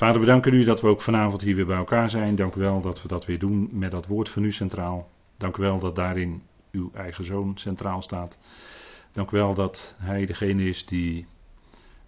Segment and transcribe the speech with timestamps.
[0.00, 2.36] Vader, we danken u dat we ook vanavond hier weer bij elkaar zijn.
[2.36, 5.10] Dank u wel dat we dat weer doen met dat woord van u centraal.
[5.36, 8.38] Dank u wel dat daarin uw eigen zoon centraal staat.
[9.12, 11.26] Dank u wel dat hij degene is die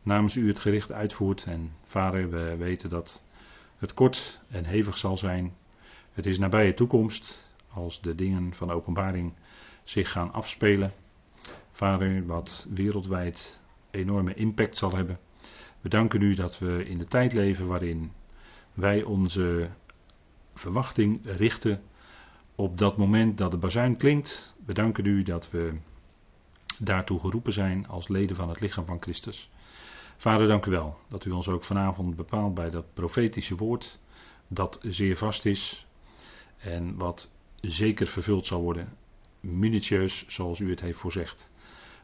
[0.03, 1.45] namens u het gericht uitvoert.
[1.45, 3.23] En vader, we weten dat
[3.79, 5.55] het kort en hevig zal zijn.
[6.13, 9.33] Het is nabije toekomst als de dingen van openbaring
[9.85, 10.93] zich gaan afspelen.
[11.73, 15.19] Vader, wat wereldwijd enorme impact zal hebben.
[15.83, 18.13] We danken u dat we in de tijd leven waarin
[18.75, 19.71] wij onze
[20.55, 21.83] verwachting richten
[22.55, 24.55] op dat moment dat de bazuin klinkt.
[24.67, 25.79] We danken u dat we
[26.79, 29.51] daartoe geroepen zijn als leden van het lichaam van Christus.
[30.17, 33.99] Vader, dank u wel dat u ons ook vanavond bepaalt bij dat profetische woord,
[34.49, 35.87] dat zeer vast is
[36.59, 38.97] en wat zeker vervuld zal worden,
[39.41, 41.51] minutieus zoals u het heeft voorzegd.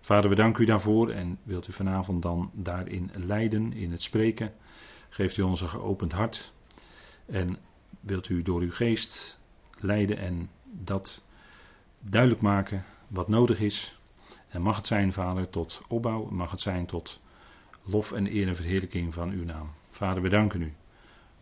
[0.01, 4.53] Vader, we danken u daarvoor en wilt u vanavond dan daarin leiden, in het spreken.
[5.09, 6.53] Geeft u ons een geopend hart
[7.27, 7.59] en
[8.01, 9.39] wilt u door uw geest
[9.79, 11.25] leiden en dat
[12.01, 13.99] duidelijk maken wat nodig is.
[14.49, 17.21] En mag het zijn, Vader, tot opbouw, mag het zijn tot
[17.83, 19.71] lof en eer en verheerlijking van uw naam.
[19.91, 20.75] Vader, we danken u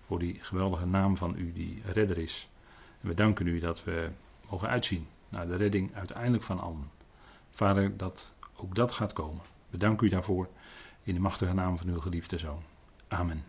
[0.07, 2.49] voor die geweldige naam van u die redder is.
[3.01, 4.11] En we danken u dat we
[4.51, 6.91] mogen uitzien naar de redding uiteindelijk van allen.
[7.51, 9.43] Vader, dat ook dat gaat komen.
[9.71, 10.49] We u daarvoor
[11.03, 12.63] in de machtige naam van uw geliefde zoon.
[13.09, 13.45] Amen.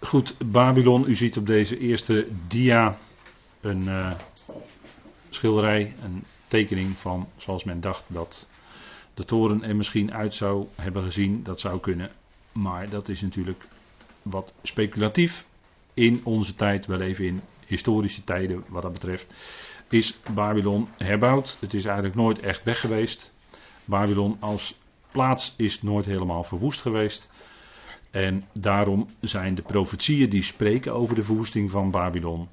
[0.00, 2.98] Goed, Babylon, u ziet op deze eerste dia
[3.60, 4.12] een uh,
[5.30, 8.48] schilderij, een tekening van zoals men dacht dat
[9.14, 11.42] de toren er misschien uit zou hebben gezien.
[11.42, 12.10] Dat zou kunnen,
[12.52, 13.66] maar dat is natuurlijk
[14.22, 15.46] wat speculatief
[15.94, 19.26] in onze tijd, wel even in historische tijden wat dat betreft
[19.94, 21.56] is Babylon herbouwd.
[21.60, 23.32] Het is eigenlijk nooit echt weg geweest.
[23.84, 24.74] Babylon als
[25.10, 27.30] plaats is nooit helemaal verwoest geweest.
[28.10, 32.48] En daarom zijn de profetieën die spreken over de verwoesting van Babylon,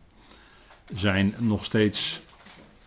[0.93, 2.21] zijn nog steeds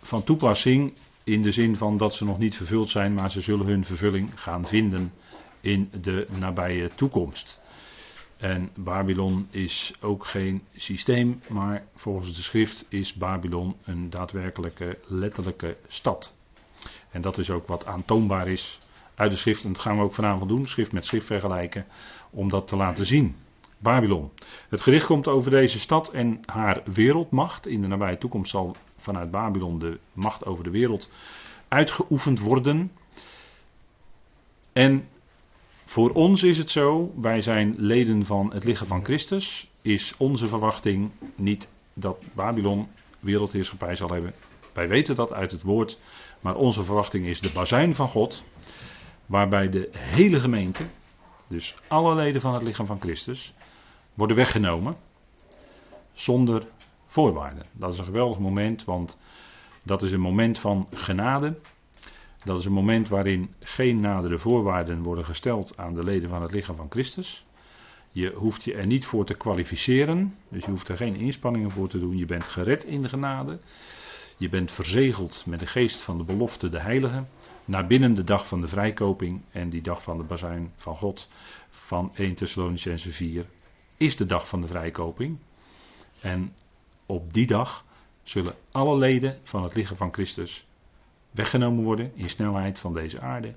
[0.03, 0.93] van toepassing
[1.25, 4.41] in de zin van dat ze nog niet vervuld zijn, maar ze zullen hun vervulling
[4.41, 5.12] gaan vinden
[5.61, 7.61] in de nabije toekomst.
[8.44, 15.77] En Babylon is ook geen systeem, maar volgens de schrift is Babylon een daadwerkelijke letterlijke
[15.87, 16.34] stad.
[17.10, 18.78] En dat is ook wat aantoonbaar is
[19.15, 19.65] uit de schrift.
[19.65, 21.87] En dat gaan we ook vanavond doen, schrift met schrift vergelijken,
[22.31, 23.37] om dat te laten zien.
[23.78, 24.31] Babylon.
[24.69, 27.66] Het gericht komt over deze stad en haar wereldmacht.
[27.66, 31.11] In de nabije toekomst zal vanuit Babylon de macht over de wereld
[31.69, 32.93] uitgeoefend worden.
[34.72, 35.09] En
[35.94, 40.49] voor ons is het zo, wij zijn leden van het lichaam van Christus, is onze
[40.49, 42.88] verwachting niet dat Babylon
[43.21, 44.34] wereldheerschappij zal hebben.
[44.72, 45.99] Wij weten dat uit het woord,
[46.41, 48.44] maar onze verwachting is de bazuin van God,
[49.27, 50.84] waarbij de hele gemeente,
[51.49, 53.55] dus alle leden van het lichaam van Christus,
[54.15, 54.97] worden weggenomen
[56.12, 56.66] zonder
[57.06, 57.66] voorwaarden.
[57.72, 59.19] Dat is een geweldig moment, want
[59.82, 61.59] dat is een moment van genade.
[62.44, 66.53] Dat is een moment waarin geen nadere voorwaarden worden gesteld aan de leden van het
[66.53, 67.47] lichaam van Christus.
[68.10, 71.88] Je hoeft je er niet voor te kwalificeren, dus je hoeft er geen inspanningen voor
[71.88, 72.16] te doen.
[72.16, 73.59] Je bent gered in de genade.
[74.37, 77.25] Je bent verzegeld met de geest van de belofte, de heilige.
[77.65, 81.28] Naar binnen de dag van de vrijkoping en die dag van de bazuin van God
[81.71, 83.47] van 1 Thessalonicense 4
[83.97, 85.38] is de dag van de vrijkoping.
[86.21, 86.55] En
[87.06, 87.84] op die dag
[88.22, 90.66] zullen alle leden van het lichaam van Christus
[91.34, 93.55] weggenomen worden in snelheid van deze aarde.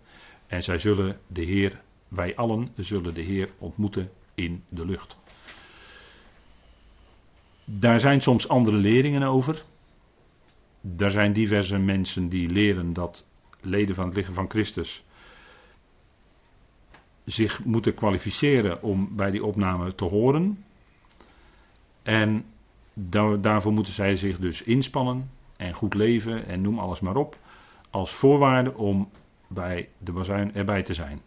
[0.47, 5.17] En zij zullen de Heer, wij allen zullen de Heer ontmoeten in de lucht.
[7.65, 9.63] Daar zijn soms andere leringen over.
[10.97, 13.27] Er zijn diverse mensen die leren dat
[13.61, 15.03] leden van het lichaam van Christus
[17.25, 20.63] zich moeten kwalificeren om bij die opname te horen.
[22.03, 22.45] En
[23.39, 27.37] daarvoor moeten zij zich dus inspannen en goed leven en noem alles maar op
[27.97, 29.09] als voorwaarde om
[29.47, 31.21] bij de bazuin erbij te zijn.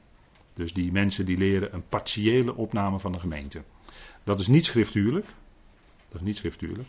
[0.55, 3.63] Dus die mensen die leren een partiële opname van de gemeente.
[4.25, 5.27] Dat is niet schriftuurlijk.
[6.09, 6.89] Dat is niet schriftuurlijk.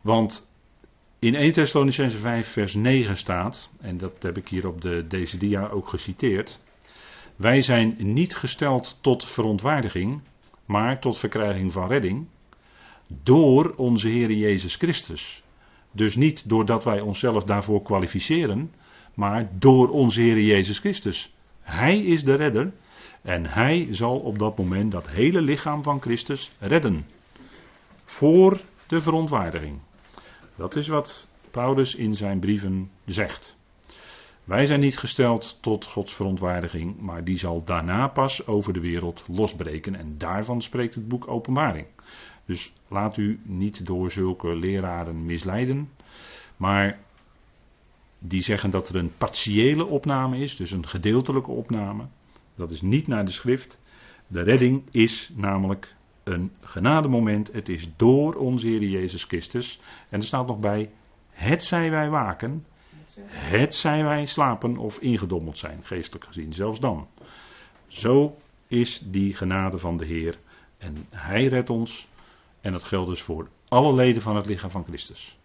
[0.00, 0.50] Want
[1.18, 5.36] in 1 Thessalonicense 5 vers 9 staat, en dat heb ik hier op de, deze
[5.36, 6.60] dia ook geciteerd.
[7.36, 10.20] Wij zijn niet gesteld tot verontwaardiging,
[10.64, 12.26] maar tot verkrijging van redding
[13.22, 15.42] door onze Heer Jezus Christus.
[15.92, 18.72] Dus niet doordat wij onszelf daarvoor kwalificeren,
[19.14, 21.34] maar door onze Heer Jezus Christus.
[21.60, 22.72] Hij is de redder
[23.22, 27.06] en hij zal op dat moment dat hele lichaam van Christus redden.
[28.04, 29.78] Voor de verontwaardiging.
[30.56, 33.56] Dat is wat Paulus in zijn brieven zegt.
[34.44, 39.24] Wij zijn niet gesteld tot Gods verontwaardiging, maar die zal daarna pas over de wereld
[39.28, 39.94] losbreken.
[39.94, 41.86] En daarvan spreekt het boek Openbaring.
[42.44, 45.90] Dus laat u niet door zulke leraren misleiden.
[46.56, 46.98] Maar
[48.18, 52.06] die zeggen dat er een partiële opname is, dus een gedeeltelijke opname.
[52.54, 53.80] Dat is niet naar de schrift.
[54.26, 57.52] De redding is namelijk een genademoment.
[57.52, 59.80] Het is door onze Heer Jezus Christus.
[60.08, 60.90] En er staat nog bij,
[61.30, 62.66] het zij wij waken,
[63.28, 67.08] het zij wij slapen of ingedommeld zijn, geestelijk gezien, zelfs dan.
[67.86, 68.36] Zo
[68.66, 70.38] is die genade van de Heer.
[70.78, 72.08] En Hij redt ons.
[72.62, 75.38] En dat geldt dus voor alle leden van het lichaam van Christus.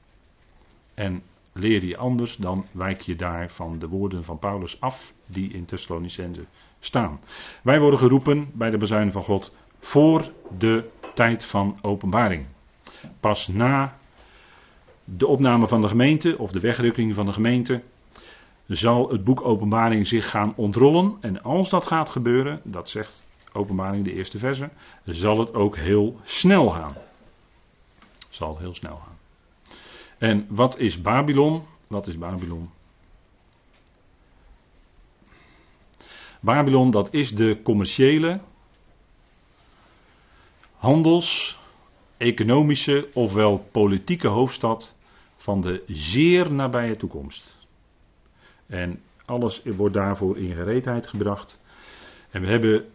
[0.93, 1.23] En
[1.53, 5.65] leer je anders, dan wijk je daar van de woorden van Paulus af, die in
[5.65, 6.45] Thessalonicense
[6.79, 7.19] staan.
[7.61, 12.45] Wij worden geroepen bij de bezuin van God voor de tijd van openbaring.
[13.19, 13.97] Pas na
[15.03, 17.83] de opname van de gemeente of de wegrukking van de gemeente
[18.67, 21.17] zal het boek Openbaring zich gaan ontrollen.
[21.21, 24.69] En als dat gaat gebeuren, dat zegt Openbaring de eerste verse,
[25.05, 26.95] zal het ook heel snel gaan.
[28.29, 29.17] Zal heel snel gaan.
[30.17, 31.63] En wat is Babylon?
[31.88, 32.69] Wat is Babylon?
[36.39, 38.39] Babylon, dat is de commerciële,
[40.75, 41.59] handels,
[42.17, 44.95] economische ofwel politieke hoofdstad
[45.35, 47.57] van de zeer nabije toekomst.
[48.65, 51.59] En alles wordt daarvoor in gereedheid gebracht.
[52.29, 52.91] En we hebben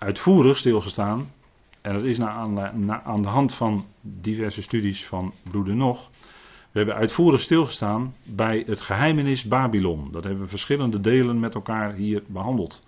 [0.00, 1.32] uitvoerig stilgestaan,
[1.80, 6.10] en dat is aan, de hand van diverse studies van Broeder Nog,
[6.70, 10.08] we hebben uitvoerig stilgestaan bij het geheimenis Babylon.
[10.12, 12.84] Dat hebben we verschillende delen met elkaar hier behandeld.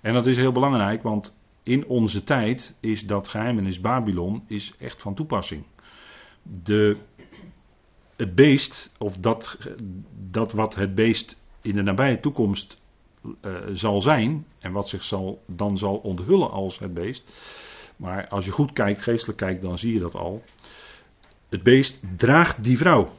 [0.00, 5.02] En dat is heel belangrijk, want in onze tijd is dat geheimenis Babylon is echt
[5.02, 5.64] van toepassing.
[6.42, 6.96] De,
[8.16, 9.58] het beest, of dat,
[10.30, 12.81] dat wat het beest in de nabije toekomst
[13.42, 17.32] uh, zal zijn, en wat zich zal, dan zal onthullen als het beest.
[17.96, 20.42] Maar als je goed kijkt, geestelijk kijkt, dan zie je dat al.
[21.48, 23.10] Het beest draagt die vrouw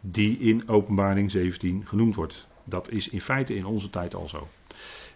[0.00, 2.46] die in Openbaring 17 genoemd wordt.
[2.64, 4.48] Dat is in feite in onze tijd al zo.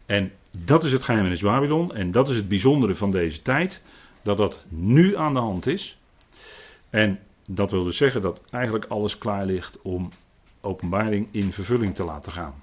[0.07, 0.33] En
[0.65, 3.83] dat is het geheimenis Babylon en dat is het bijzondere van deze tijd,
[4.23, 5.99] dat dat nu aan de hand is.
[6.91, 10.09] En dat wil dus zeggen dat eigenlijk alles klaar ligt om
[10.61, 12.55] openbaring in vervulling te laten gaan.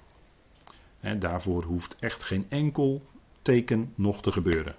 [1.19, 3.01] Daarvoor hoeft echt geen enkel
[3.41, 4.75] teken nog te gebeuren.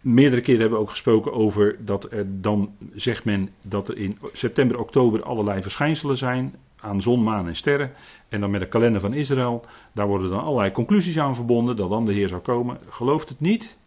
[0.00, 4.18] Meerdere keren hebben we ook gesproken over dat er dan zegt men dat er in
[4.32, 7.92] september, oktober allerlei verschijnselen zijn aan zon, maan en sterren.
[8.28, 11.88] En dan met de kalender van Israël, daar worden dan allerlei conclusies aan verbonden dat
[11.88, 12.78] dan de Heer zou komen.
[12.88, 13.78] Gelooft het niet?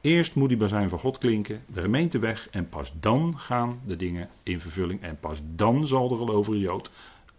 [0.00, 3.96] Eerst moet die bazuin van God klinken, de gemeente weg en pas dan gaan de
[3.96, 5.02] dingen in vervulling.
[5.02, 6.90] En pas dan zal de gelovige Jood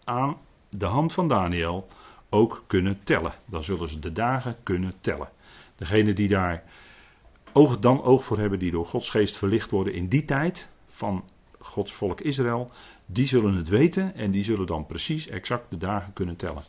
[0.04, 0.38] aan
[0.70, 1.88] de hand van Daniel
[2.30, 3.34] ook kunnen tellen.
[3.46, 5.30] Dan zullen ze de dagen kunnen tellen.
[5.76, 6.64] Degene die daar
[7.54, 11.24] oog dan oog voor hebben die door Gods geest verlicht worden in die tijd van
[11.60, 12.72] Gods volk Israël,
[13.06, 16.64] die zullen het weten en die zullen dan precies exact de dagen kunnen tellen.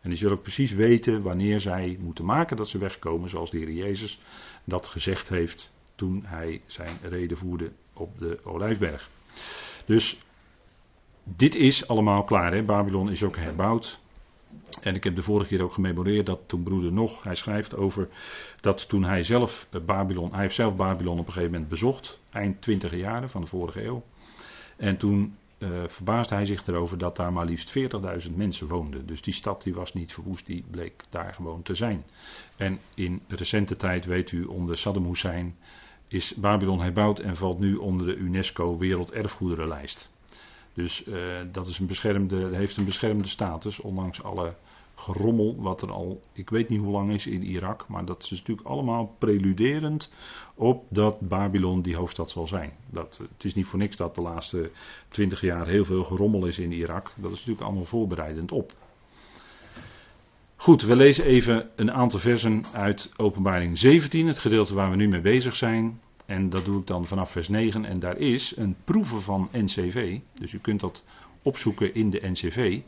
[0.00, 3.58] En die zullen ook precies weten wanneer zij moeten maken dat ze wegkomen, zoals de
[3.58, 4.20] Heer Jezus
[4.64, 9.08] dat gezegd heeft toen hij zijn reden voerde op de Olijfberg.
[9.86, 10.18] Dus
[11.24, 12.52] dit is allemaal klaar.
[12.52, 12.62] Hè?
[12.62, 13.99] Babylon is ook herbouwd.
[14.82, 18.08] En ik heb de vorige keer ook gememoreerd dat toen broeder nog, hij schrijft over
[18.60, 22.62] dat toen hij zelf Babylon, hij heeft zelf Babylon op een gegeven moment bezocht, eind
[22.62, 24.02] twintige jaren van de vorige eeuw.
[24.76, 27.78] En toen uh, verbaasde hij zich erover dat daar maar liefst
[28.28, 29.06] 40.000 mensen woonden.
[29.06, 32.04] Dus die stad die was niet verwoest, die bleek daar gewoon te zijn.
[32.56, 35.56] En in recente tijd, weet u, onder Saddam Hussein
[36.08, 40.10] is Babylon herbouwd en valt nu onder de UNESCO Werelderfgoederenlijst.
[40.74, 41.16] Dus uh,
[41.52, 44.54] dat is een beschermde, heeft een beschermde status, ondanks alle
[45.00, 48.30] gerommel wat er al, ik weet niet hoe lang is in Irak, maar dat is
[48.30, 50.10] natuurlijk allemaal preluderend
[50.54, 52.72] op dat Babylon die hoofdstad zal zijn.
[52.90, 54.70] Dat, het is niet voor niks dat de laatste
[55.08, 57.12] twintig jaar heel veel gerommel is in Irak.
[57.16, 58.72] Dat is natuurlijk allemaal voorbereidend op.
[60.56, 65.08] Goed, we lezen even een aantal versen uit Openbaring 17, het gedeelte waar we nu
[65.08, 66.00] mee bezig zijn.
[66.30, 67.84] En dat doe ik dan vanaf vers 9.
[67.84, 70.18] En daar is een proeven van NCV.
[70.34, 71.04] Dus u kunt dat
[71.42, 72.80] opzoeken in de NCV.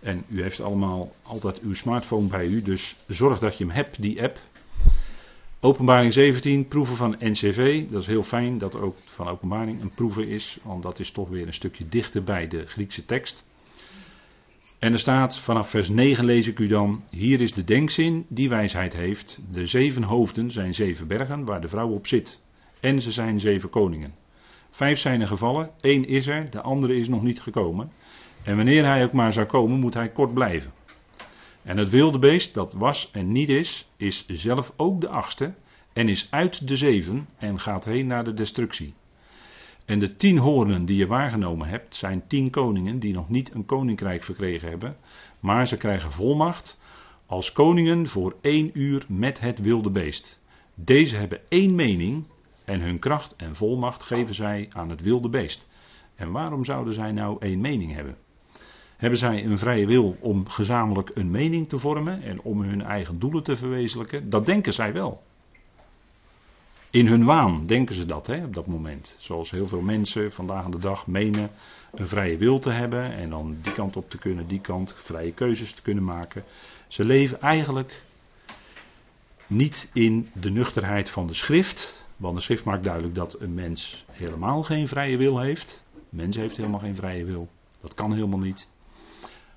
[0.00, 2.62] En u heeft allemaal altijd uw smartphone bij u.
[2.62, 4.40] Dus zorg dat je hem hebt, die app.
[5.60, 7.88] Openbaring 17, proeven van NCV.
[7.90, 10.58] Dat is heel fijn dat ook van openbaring een proeven is.
[10.62, 13.44] Want dat is toch weer een stukje dichter bij de Griekse tekst.
[14.78, 17.04] En er staat vanaf vers 9 lees ik u dan.
[17.10, 19.38] Hier is de denkzin die wijsheid heeft.
[19.52, 22.40] De zeven hoofden zijn zeven bergen waar de vrouw op zit.
[22.82, 24.14] En ze zijn zeven koningen.
[24.70, 27.90] Vijf zijn er gevallen, één is er, de andere is nog niet gekomen.
[28.44, 30.72] En wanneer hij ook maar zou komen, moet hij kort blijven.
[31.62, 35.54] En het wilde beest dat was en niet is, is zelf ook de achtste
[35.92, 38.94] en is uit de zeven en gaat heen naar de destructie.
[39.84, 43.66] En de tien hoornen die je waargenomen hebt, zijn tien koningen die nog niet een
[43.66, 44.96] koninkrijk verkregen hebben,
[45.40, 46.80] maar ze krijgen volmacht
[47.26, 50.40] als koningen voor één uur met het wilde beest.
[50.74, 52.24] Deze hebben één mening
[52.64, 55.68] en hun kracht en volmacht geven zij aan het wilde beest.
[56.14, 58.16] En waarom zouden zij nou één mening hebben?
[58.96, 63.18] Hebben zij een vrije wil om gezamenlijk een mening te vormen en om hun eigen
[63.18, 64.30] doelen te verwezenlijken?
[64.30, 65.22] Dat denken zij wel.
[66.90, 69.16] In hun waan denken ze dat hè, op dat moment.
[69.18, 71.50] Zoals heel veel mensen vandaag aan de dag menen
[71.94, 75.32] een vrije wil te hebben en dan die kant op te kunnen, die kant, vrije
[75.32, 76.44] keuzes te kunnen maken.
[76.88, 78.02] Ze leven eigenlijk
[79.46, 84.04] niet in de nuchterheid van de schrift, want de schrift maakt duidelijk dat een mens
[84.10, 85.84] helemaal geen vrije wil heeft.
[86.08, 87.48] Mens heeft helemaal geen vrije wil.
[87.80, 88.70] Dat kan helemaal niet.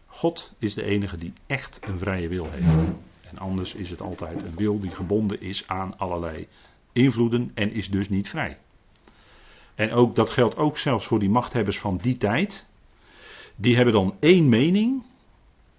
[0.05, 2.89] God is de enige die echt een vrije wil heeft.
[3.29, 6.47] En anders is het altijd een wil die gebonden is aan allerlei
[6.91, 8.57] invloeden en is dus niet vrij.
[9.75, 12.65] En ook, dat geldt ook zelfs voor die machthebbers van die tijd.
[13.55, 15.03] Die hebben dan één mening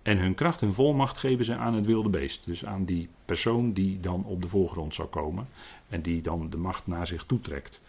[0.06, 2.44] en hun kracht en volmacht geven ze aan het wilde beest.
[2.44, 5.48] Dus aan die persoon die dan op de voorgrond zou komen
[5.88, 7.82] en die dan de macht naar zich toetrekt.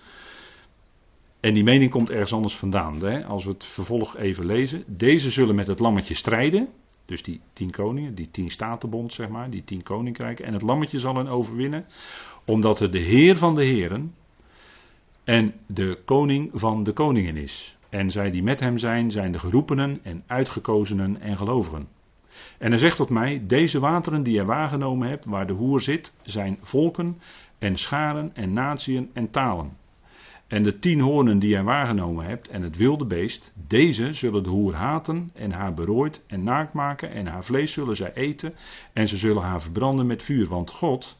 [1.40, 3.00] En die mening komt ergens anders vandaan.
[3.00, 3.26] Hè?
[3.26, 4.84] Als we het vervolg even lezen.
[4.88, 6.70] Deze zullen met het lammetje strijden.
[7.06, 10.46] Dus die tien koningen, die tien statenbond, zeg maar, die tien koninkrijken.
[10.46, 11.86] En het lammetje zal hen overwinnen,
[12.46, 14.14] omdat er de Heer van de Heren
[15.24, 17.78] en de koning van de koningen is.
[17.90, 21.97] En zij die met hem zijn, zijn de geroepenen en uitgekozenen en gelovigen.
[22.58, 26.14] En hij zegt tot mij: Deze wateren die je waargenomen hebt, waar de hoer zit,
[26.24, 27.20] zijn volken
[27.60, 29.78] en scharen en natieën en talen.
[30.48, 34.50] En de tien hoornen die jij waargenomen hebt en het wilde beest, deze zullen de
[34.50, 38.54] hoer haten en haar berooid en naakt maken en haar vlees zullen zij eten
[38.94, 40.48] en ze zullen haar verbranden met vuur.
[40.48, 41.18] Want God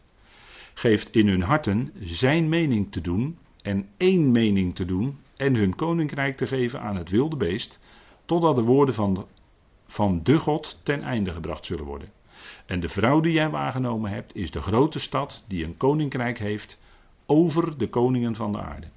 [0.74, 5.76] geeft in hun harten zijn mening te doen en één mening te doen en hun
[5.76, 7.80] koninkrijk te geven aan het wilde beest,
[8.26, 9.28] totdat de woorden van
[9.88, 12.12] van de God ten einde gebracht zullen worden.
[12.66, 16.80] En de vrouw die jij waargenomen hebt is de grote stad die een koninkrijk heeft
[17.26, 18.88] over de koningen van de aarde.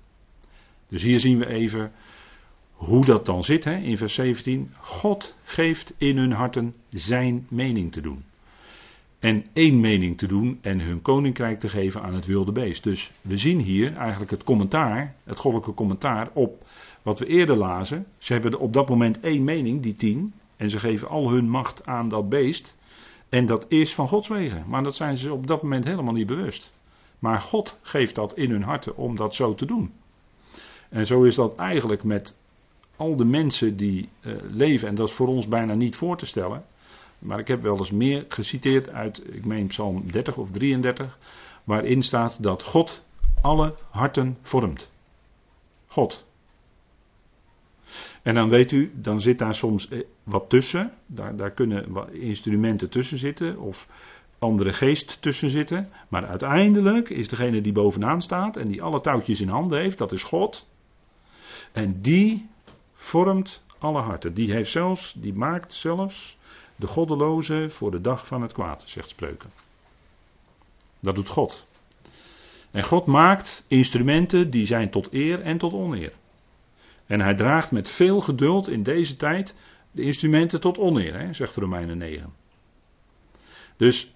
[0.88, 1.92] Dus hier zien we even
[2.72, 4.70] hoe dat dan zit hè, in vers 17.
[4.80, 8.24] God geeft in hun harten zijn mening te doen.
[9.18, 12.84] En één mening te doen en hun koninkrijk te geven aan het wilde beest.
[12.84, 16.66] Dus we zien hier eigenlijk het commentaar, het goddelijke commentaar op
[17.02, 18.06] wat we eerder lazen.
[18.18, 20.32] Ze hebben op dat moment één mening, die tien.
[20.60, 22.76] En ze geven al hun macht aan dat beest.
[23.28, 24.64] En dat is van Gods wegen.
[24.66, 26.72] Maar dat zijn ze op dat moment helemaal niet bewust.
[27.18, 29.92] Maar God geeft dat in hun harten om dat zo te doen.
[30.88, 32.38] En zo is dat eigenlijk met
[32.96, 36.26] al de mensen die uh, leven, en dat is voor ons bijna niet voor te
[36.26, 36.64] stellen.
[37.18, 41.18] Maar ik heb wel eens meer geciteerd uit, ik meen Psalm 30 of 33,
[41.64, 43.04] waarin staat dat God
[43.40, 44.90] alle harten vormt.
[45.86, 46.28] God.
[48.22, 50.92] En dan weet u, dan zit daar soms eh, wat tussen.
[51.06, 53.86] Daar, daar kunnen instrumenten tussen zitten of
[54.38, 55.88] andere geest tussen zitten.
[56.08, 60.12] Maar uiteindelijk is degene die bovenaan staat en die alle touwtjes in handen heeft, dat
[60.12, 60.68] is God.
[61.72, 62.48] En die
[62.94, 64.34] vormt alle harten.
[64.34, 66.38] Die heeft zelfs, die maakt zelfs
[66.76, 69.50] de goddeloze voor de dag van het kwaad, zegt Spreuken.
[71.00, 71.66] Dat doet God.
[72.70, 76.12] En God maakt instrumenten die zijn tot eer en tot oneer.
[77.10, 79.54] En hij draagt met veel geduld in deze tijd
[79.90, 82.32] de instrumenten tot oneer, hè, zegt Romeinen 9.
[83.76, 84.14] Dus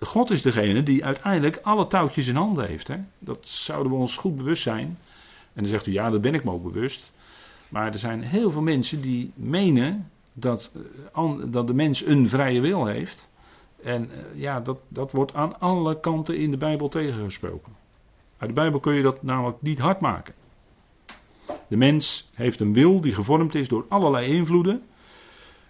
[0.00, 2.88] God is degene die uiteindelijk alle touwtjes in handen heeft.
[2.88, 2.96] Hè.
[3.18, 4.98] Dat zouden we ons goed bewust zijn.
[5.52, 7.12] En dan zegt u, ja, dat ben ik me ook bewust.
[7.68, 10.72] Maar er zijn heel veel mensen die menen dat,
[11.14, 13.28] eh, dat de mens een vrije wil heeft.
[13.82, 17.72] En eh, ja, dat, dat wordt aan alle kanten in de Bijbel tegengesproken.
[18.38, 20.34] Uit de Bijbel kun je dat namelijk niet hard maken.
[21.68, 24.82] De mens heeft een wil die gevormd is door allerlei invloeden.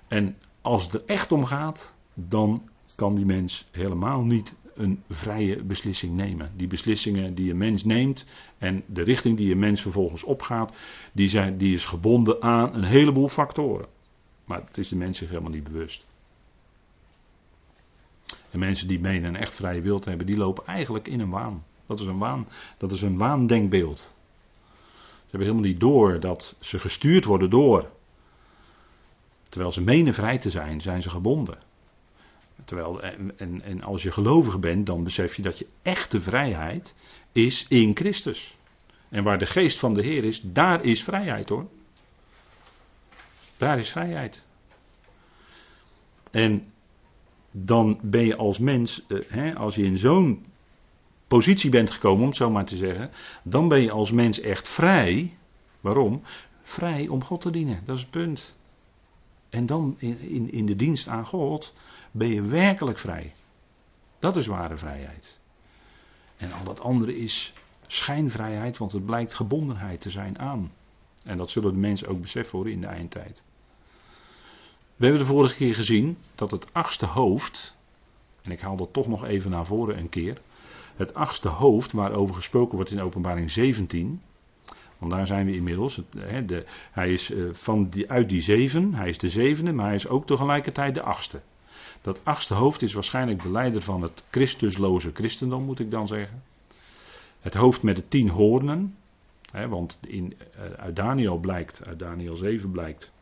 [0.08, 5.62] En als het er echt om gaat, dan kan die mens helemaal niet een vrije
[5.62, 6.52] beslissing nemen.
[6.56, 8.24] Die beslissingen die een mens neemt
[8.58, 10.76] en de richting die een mens vervolgens opgaat,
[11.12, 13.86] die, zijn, die is gebonden aan een heleboel factoren.
[14.44, 16.06] Maar het is de mens zich helemaal niet bewust.
[18.50, 21.30] En mensen die menen een echt vrije wil te hebben, die lopen eigenlijk in een
[21.30, 21.64] waan.
[21.86, 22.48] Dat is een waan.
[22.78, 24.14] Dat is een waandenkbeeld.
[25.36, 27.90] Hebben helemaal niet door dat ze gestuurd worden door.
[29.42, 31.58] Terwijl ze menen vrij te zijn, zijn ze gebonden.
[32.64, 36.94] Terwijl, en, en, als je gelovig bent, dan besef je dat je echte vrijheid
[37.32, 38.56] is in Christus.
[39.08, 41.66] En waar de geest van de Heer is, daar is vrijheid hoor.
[43.56, 44.42] Daar is vrijheid.
[46.30, 46.72] En
[47.50, 50.44] dan ben je als mens, eh, als je in zo'n
[51.28, 53.10] positie bent gekomen, om het zo maar te zeggen,
[53.42, 55.36] dan ben je als mens echt vrij.
[55.80, 56.22] Waarom?
[56.62, 58.56] Vrij om God te dienen, dat is het punt.
[59.48, 61.74] En dan in, in, in de dienst aan God
[62.10, 63.32] ben je werkelijk vrij.
[64.18, 65.38] Dat is ware vrijheid.
[66.36, 67.52] En al dat andere is
[67.86, 70.72] schijnvrijheid, want het blijkt gebondenheid te zijn aan.
[71.24, 73.42] En dat zullen de mensen ook beseffen hoor in de eindtijd.
[74.96, 77.74] We hebben de vorige keer gezien dat het achtste hoofd,
[78.42, 80.40] en ik haal dat toch nog even naar voren een keer,
[80.96, 84.20] het achtste hoofd waarover gesproken wordt in openbaring 17,
[84.98, 89.08] want daar zijn we inmiddels, de, hij is eh, van die, uit die zeven, hij
[89.08, 91.40] is de zevende, maar hij is ook tegelijkertijd de achtste.
[92.00, 96.42] Dat achtste hoofd is waarschijnlijk de leider van het Christusloze christendom, moet ik dan zeggen.
[97.40, 98.96] Het hoofd met de tien hoornen,
[99.68, 103.12] want in, eh, uit Daniel blijkt, uit Daniel 7 blijkt,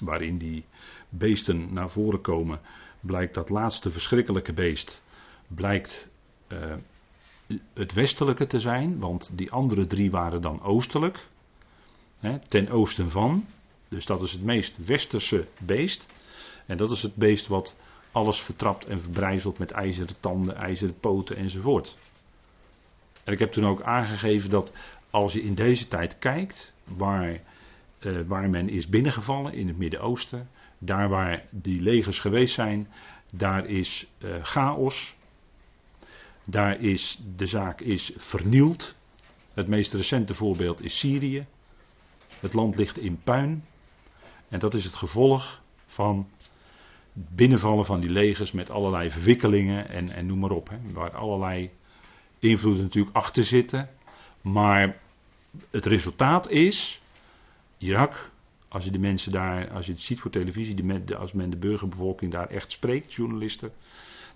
[0.00, 0.64] waarin die
[1.08, 2.60] beesten naar voren komen,
[3.00, 5.02] blijkt dat laatste verschrikkelijke beest,
[5.46, 6.10] blijkt
[6.52, 6.74] uh,
[7.74, 11.26] het westelijke te zijn, want die andere drie waren dan oostelijk,
[12.18, 13.46] hè, ten oosten van.
[13.88, 16.06] Dus dat is het meest westerse beest.
[16.66, 17.76] En dat is het beest wat
[18.12, 21.96] alles vertrapt en verbrijzelt met ijzeren tanden, ijzeren poten enzovoort.
[23.24, 24.72] En ik heb toen ook aangegeven dat
[25.10, 27.40] als je in deze tijd kijkt waar,
[28.00, 32.88] uh, waar men is binnengevallen in het Midden-Oosten, daar waar die legers geweest zijn,
[33.30, 35.16] daar is uh, chaos,
[36.50, 38.94] daar is de zaak is vernield.
[39.54, 41.46] Het meest recente voorbeeld is Syrië.
[42.40, 43.64] Het land ligt in puin.
[44.48, 46.28] En dat is het gevolg van
[47.12, 50.68] binnenvallen van die legers met allerlei verwikkelingen en, en noem maar op.
[50.68, 51.70] Hè, waar allerlei
[52.38, 53.88] invloeden natuurlijk achter zitten.
[54.40, 54.98] Maar
[55.70, 57.00] het resultaat is,
[57.78, 58.30] Irak,
[58.68, 62.32] als je de mensen daar, als je het ziet voor televisie, als men de burgerbevolking
[62.32, 63.72] daar echt spreekt, journalisten,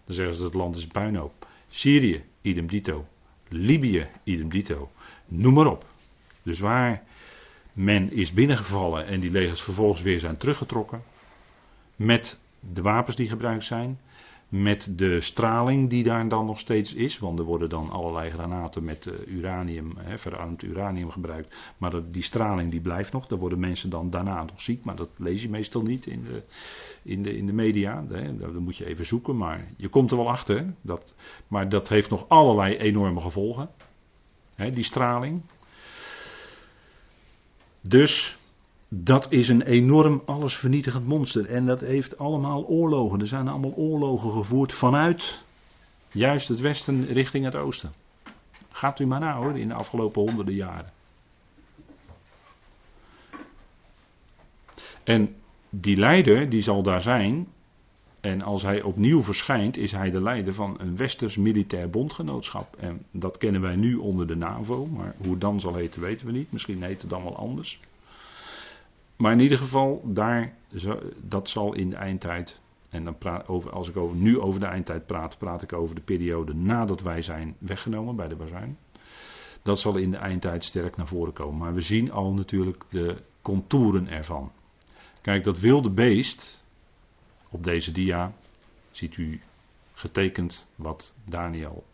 [0.04, 1.46] dan zeggen ze dat het land is een puinhoop.
[1.74, 3.06] Syrië, idem dito.
[3.48, 4.90] Libië, idem dito.
[5.26, 5.84] Noem maar op.
[6.42, 7.02] Dus waar
[7.72, 11.02] men is binnengevallen en die legers vervolgens weer zijn teruggetrokken.
[11.96, 14.00] Met de wapens die gebruikt zijn.
[14.56, 17.18] Met de straling die daar dan nog steeds is.
[17.18, 21.56] Want er worden dan allerlei granaten met uh, uranium, hè, verarmd uranium gebruikt.
[21.78, 23.26] Maar dat, die straling die blijft nog.
[23.26, 24.84] Daar worden mensen dan daarna nog ziek.
[24.84, 26.42] Maar dat lees je meestal niet in de,
[27.02, 28.04] in de, in de media.
[28.08, 28.36] Hè.
[28.36, 29.36] Dat moet je even zoeken.
[29.36, 30.74] Maar je komt er wel achter.
[30.80, 31.14] Dat,
[31.48, 33.70] maar dat heeft nog allerlei enorme gevolgen.
[34.54, 35.42] Hè, die straling.
[37.80, 38.38] Dus
[38.88, 41.46] dat is een enorm allesvernietigend monster.
[41.46, 43.20] En dat heeft allemaal oorlogen.
[43.20, 45.44] Er zijn allemaal oorlogen gevoerd vanuit
[46.12, 47.92] juist het westen richting het oosten.
[48.70, 50.92] Gaat u maar na hoor, in de afgelopen honderden jaren.
[55.04, 55.34] En
[55.70, 57.46] die leider, die zal daar zijn.
[58.20, 62.76] En als hij opnieuw verschijnt, is hij de leider van een westers militair bondgenootschap.
[62.76, 66.26] En dat kennen wij nu onder de NAVO, maar hoe het dan zal heten weten
[66.26, 66.52] we niet.
[66.52, 67.80] Misschien heet het dan wel anders.
[69.16, 70.56] Maar in ieder geval, daar,
[71.20, 72.60] dat zal in de eindtijd.
[72.88, 75.94] En dan praat over, als ik over, nu over de eindtijd praat, praat ik over
[75.94, 78.78] de periode nadat wij zijn weggenomen bij de bazuin.
[79.62, 81.58] Dat zal in de eindtijd sterk naar voren komen.
[81.58, 84.52] Maar we zien al natuurlijk de contouren ervan.
[85.20, 86.64] Kijk, dat wilde beest,
[87.50, 88.32] op deze dia,
[88.90, 89.40] ziet u
[89.92, 91.84] getekend wat Daniel,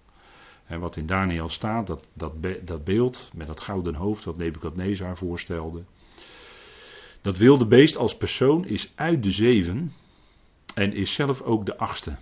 [0.65, 2.33] hè, wat in Daniel staat, dat, dat,
[2.65, 5.85] dat beeld met dat gouden hoofd wat Nebukadnezar voorstelde.
[7.23, 9.93] Dat wilde beest als persoon is uit de zeven
[10.75, 12.17] en is zelf ook de achtste.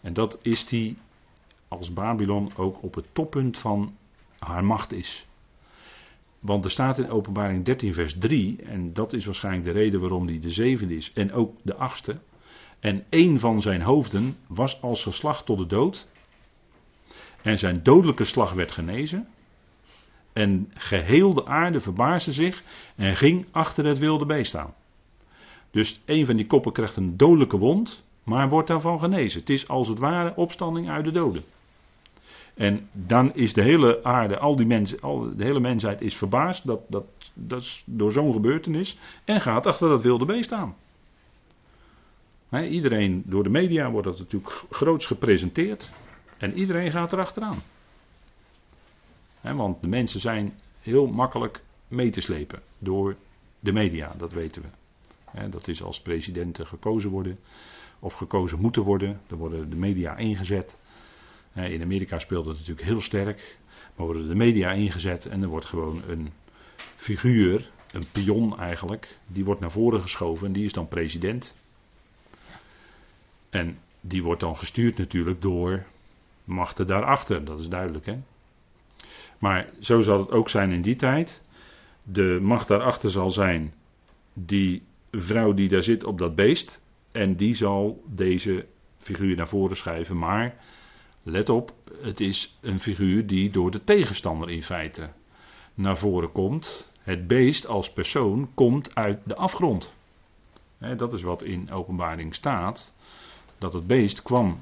[0.00, 0.96] En dat is die
[1.68, 3.96] als Babylon ook op het toppunt van
[4.38, 5.26] haar macht is.
[6.38, 10.26] Want er staat in Openbaring 13, vers 3, en dat is waarschijnlijk de reden waarom
[10.26, 12.20] die de zevende is en ook de achtste.
[12.80, 16.06] En een van zijn hoofden was als geslacht tot de dood.
[17.42, 19.28] En zijn dodelijke slag werd genezen.
[20.38, 22.62] En geheel de aarde verbaasde zich
[22.96, 24.74] en ging achter het wilde beest aan.
[25.70, 29.40] Dus een van die koppen krijgt een dodelijke wond, maar wordt daarvan genezen.
[29.40, 31.44] Het is als het ware opstanding uit de doden.
[32.54, 36.66] En dan is de hele aarde, al die mensen, al, de hele mensheid is verbaasd
[36.66, 40.74] dat, dat, dat is door zo'n gebeurtenis en gaat achter dat wilde beest aan.
[42.52, 45.90] iedereen, door de media wordt dat natuurlijk groots gepresenteerd
[46.38, 47.62] en iedereen gaat erachteraan
[49.56, 53.16] want de mensen zijn heel makkelijk mee te slepen door
[53.60, 55.48] de media, dat weten we.
[55.48, 57.38] dat is als presidenten gekozen worden
[57.98, 60.76] of gekozen moeten worden, dan worden de media ingezet.
[61.54, 63.58] in Amerika speelt het natuurlijk heel sterk,
[63.96, 66.32] maar worden de media ingezet en er wordt gewoon een
[66.96, 71.54] figuur, een pion eigenlijk, die wordt naar voren geschoven en die is dan president.
[73.50, 75.86] En die wordt dan gestuurd natuurlijk door
[76.44, 78.06] machten daarachter, dat is duidelijk.
[78.06, 78.18] Hè?
[79.38, 81.42] Maar zo zal het ook zijn in die tijd.
[82.02, 83.74] De macht daarachter zal zijn
[84.34, 86.80] die vrouw die daar zit op dat beest.
[87.12, 88.66] En die zal deze
[88.98, 90.18] figuur naar voren schuiven.
[90.18, 90.54] Maar
[91.22, 91.72] let op,
[92.02, 95.08] het is een figuur die door de tegenstander in feite
[95.74, 96.90] naar voren komt.
[97.02, 99.92] Het beest als persoon komt uit de afgrond.
[100.96, 102.94] dat is wat in openbaring staat.
[103.58, 104.60] Dat het beest kwam,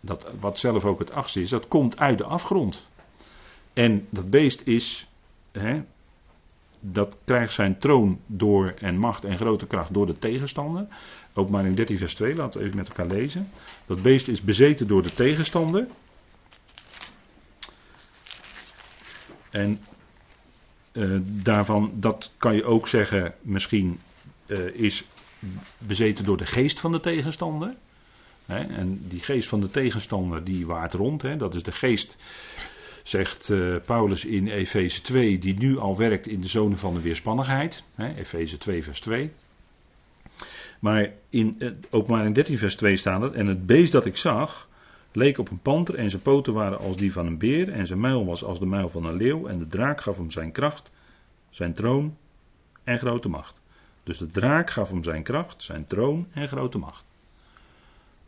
[0.00, 2.87] dat, wat zelf ook het achtste is, dat komt uit de afgrond.
[3.78, 5.08] En dat beest is,
[6.80, 10.86] dat krijgt zijn troon door en macht en grote kracht door de tegenstander.
[11.34, 13.48] Ook maar in 13 vers 2, laten we even met elkaar lezen.
[13.86, 15.86] Dat beest is bezeten door de tegenstander.
[19.50, 19.78] En
[20.92, 24.00] uh, daarvan, dat kan je ook zeggen, misschien
[24.46, 25.04] uh, is
[25.78, 27.74] bezeten door de geest van de tegenstander.
[28.46, 31.22] Hè, en die geest van de tegenstander die waart rond.
[31.22, 32.16] Hè, dat is de geest
[33.08, 37.00] zegt uh, Paulus in Efeze 2, die nu al werkt in de zone van de
[37.00, 37.82] weerspannigheid.
[37.96, 39.32] Efeze 2, vers 2.
[40.80, 43.32] Maar in, uh, ook maar in 13 vers 2 staat het.
[43.32, 44.68] En het beest dat ik zag,
[45.12, 48.00] leek op een panter en zijn poten waren als die van een beer en zijn
[48.00, 50.90] muil was als de muil van een leeuw en de draak gaf hem zijn kracht,
[51.50, 52.16] zijn troon
[52.84, 53.60] en grote macht.
[54.02, 57.04] Dus de draak gaf hem zijn kracht, zijn troon en grote macht.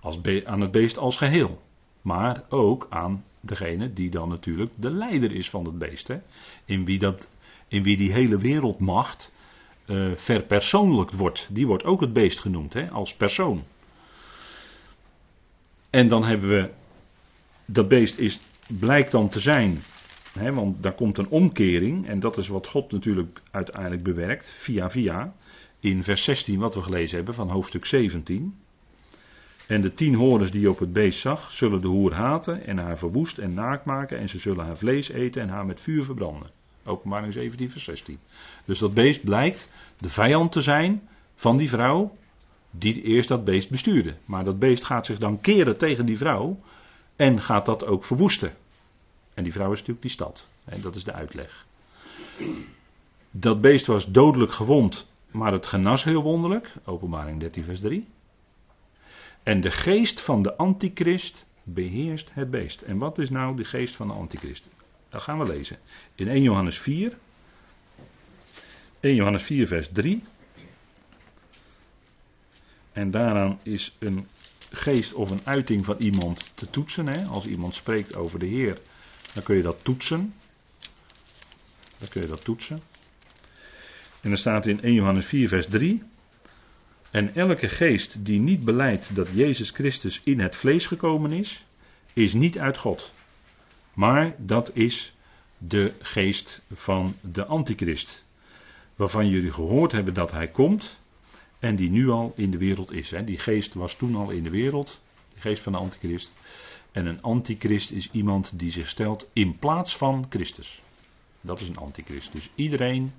[0.01, 1.63] Als aan het beest als geheel.
[2.03, 6.09] Maar ook aan degene die dan natuurlijk de leider is van het beest.
[6.09, 6.19] Hè?
[6.65, 7.29] In, wie dat,
[7.69, 9.33] in wie die hele wereldmacht
[9.87, 11.49] uh, verpersoonlijkt wordt.
[11.51, 12.91] Die wordt ook het beest genoemd, hè?
[12.91, 13.65] als persoon.
[15.91, 16.71] En dan hebben we,
[17.65, 19.83] dat beest is, blijkt dan te zijn,
[20.33, 22.09] hè, want daar komt een omkering.
[22.09, 25.35] En dat is wat God natuurlijk uiteindelijk bewerkt, via via.
[25.81, 28.55] In vers 16 wat we gelezen hebben van hoofdstuk 17.
[29.71, 32.79] En de tien horens die je op het beest zag, zullen de hoer haten en
[32.79, 34.19] haar verwoest en naakt maken.
[34.19, 36.51] En ze zullen haar vlees eten en haar met vuur verbranden.
[36.85, 38.19] Openbaring 17, vers 16.
[38.65, 42.17] Dus dat beest blijkt de vijand te zijn van die vrouw
[42.71, 44.15] die eerst dat beest bestuurde.
[44.25, 46.61] Maar dat beest gaat zich dan keren tegen die vrouw
[47.17, 48.53] en gaat dat ook verwoesten.
[49.35, 50.49] En die vrouw is natuurlijk die stad.
[50.65, 51.67] En dat is de uitleg.
[53.31, 56.73] Dat beest was dodelijk gewond, maar het genas heel wonderlijk.
[56.85, 58.07] Openbaring 13, vers 3.
[59.51, 62.81] En de geest van de antichrist beheerst het beest.
[62.81, 64.69] En wat is nou de geest van de antichrist?
[65.09, 65.79] Dat gaan we lezen.
[66.15, 67.19] In 1 Johannes 4.
[69.01, 70.23] 1 Johannes 4, vers 3.
[72.93, 74.27] En daaraan is een
[74.71, 77.07] geest of een uiting van iemand te toetsen.
[77.07, 77.25] Hè?
[77.25, 78.81] Als iemand spreekt over de Heer,
[79.35, 80.35] dan kun je dat toetsen.
[81.99, 82.81] Dan kun je dat toetsen.
[84.21, 86.03] En er staat in 1 Johannes 4, vers 3.
[87.11, 91.65] En elke geest die niet beleidt dat Jezus Christus in het vlees gekomen is,
[92.13, 93.13] is niet uit God.
[93.95, 95.13] Maar dat is
[95.59, 98.25] de geest van de antichrist.
[98.97, 100.99] Waarvan jullie gehoord hebben dat hij komt
[101.59, 103.13] en die nu al in de wereld is.
[103.25, 105.01] Die geest was toen al in de wereld,
[105.35, 106.33] de geest van de antichrist.
[106.93, 110.83] En een antichrist is iemand die zich stelt in plaats van Christus.
[111.41, 112.33] Dat is een antichrist.
[112.33, 113.13] Dus iedereen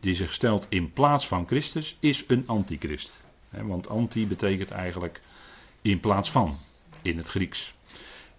[0.00, 3.24] die zich stelt in plaats van Christus is een antichrist.
[3.50, 5.20] Want anti betekent eigenlijk
[5.82, 6.58] in plaats van
[7.02, 7.74] in het Grieks.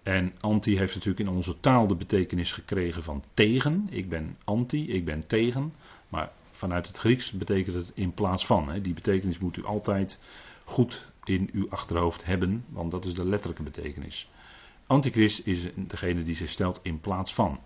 [0.04, 3.88] En anti heeft natuurlijk in onze taal de betekenis gekregen van tegen.
[3.90, 5.74] Ik ben anti, ik ben tegen.
[6.10, 8.80] Maar vanuit het Grieks betekent het in plaats van.
[8.82, 10.20] Die betekenis moet u altijd
[10.64, 14.30] goed in uw achterhoofd hebben, want dat is de letterlijke betekenis.
[14.88, 17.60] Antichrist is degene die zich stelt in plaats van.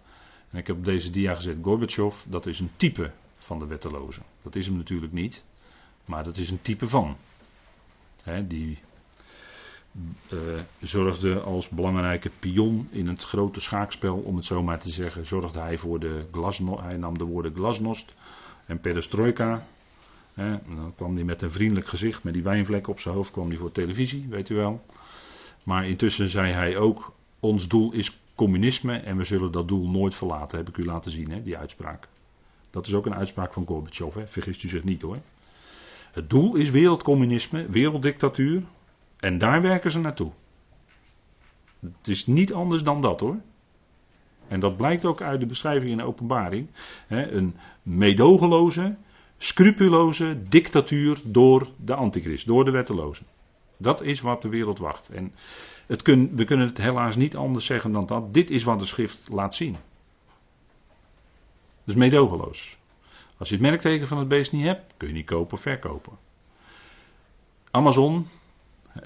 [0.49, 3.11] En ik heb op deze dia gezet Gorbachev, dat is een type
[3.43, 4.21] van de wetteloze.
[4.41, 5.43] Dat is hem natuurlijk niet,
[6.05, 7.17] maar dat is een type van.
[8.47, 8.77] die
[10.29, 10.39] uh,
[10.81, 15.59] zorgde als belangrijke pion in het grote schaakspel, om het zo maar te zeggen, zorgde
[15.59, 16.81] hij voor de glasnost.
[16.81, 18.13] Hij nam de woorden glasnost
[18.65, 19.65] en perestroika.
[20.35, 23.57] dan kwam hij met een vriendelijk gezicht, met die wijnvlek op zijn hoofd, kwam hij
[23.57, 24.85] voor televisie, weet u wel.
[25.63, 30.15] Maar intussen zei hij ook, ons doel is communisme en we zullen dat doel nooit
[30.15, 32.07] verlaten, heb ik u laten zien, die uitspraak.
[32.73, 34.27] Dat is ook een uitspraak van Gorbachev, hè?
[34.27, 35.17] vergist u zich niet hoor.
[36.11, 38.63] Het doel is wereldcommunisme, werelddictatuur,
[39.19, 40.31] en daar werken ze naartoe.
[41.79, 43.37] Het is niet anders dan dat hoor.
[44.47, 46.67] En dat blijkt ook uit de beschrijving in de openbaring.
[47.07, 48.95] een meedogenloze,
[49.37, 53.25] scrupuloze dictatuur door de antichrist, door de wettelozen.
[53.77, 55.09] Dat is wat de wereld wacht.
[55.09, 55.33] En
[55.87, 58.33] het kun, we kunnen het helaas niet anders zeggen dan dat.
[58.33, 59.75] Dit is wat de schrift laat zien.
[61.83, 62.77] Dus meedogenloos.
[63.37, 66.13] Als je het merkteken van het beest niet hebt, kun je niet kopen of verkopen.
[67.71, 68.27] Amazon,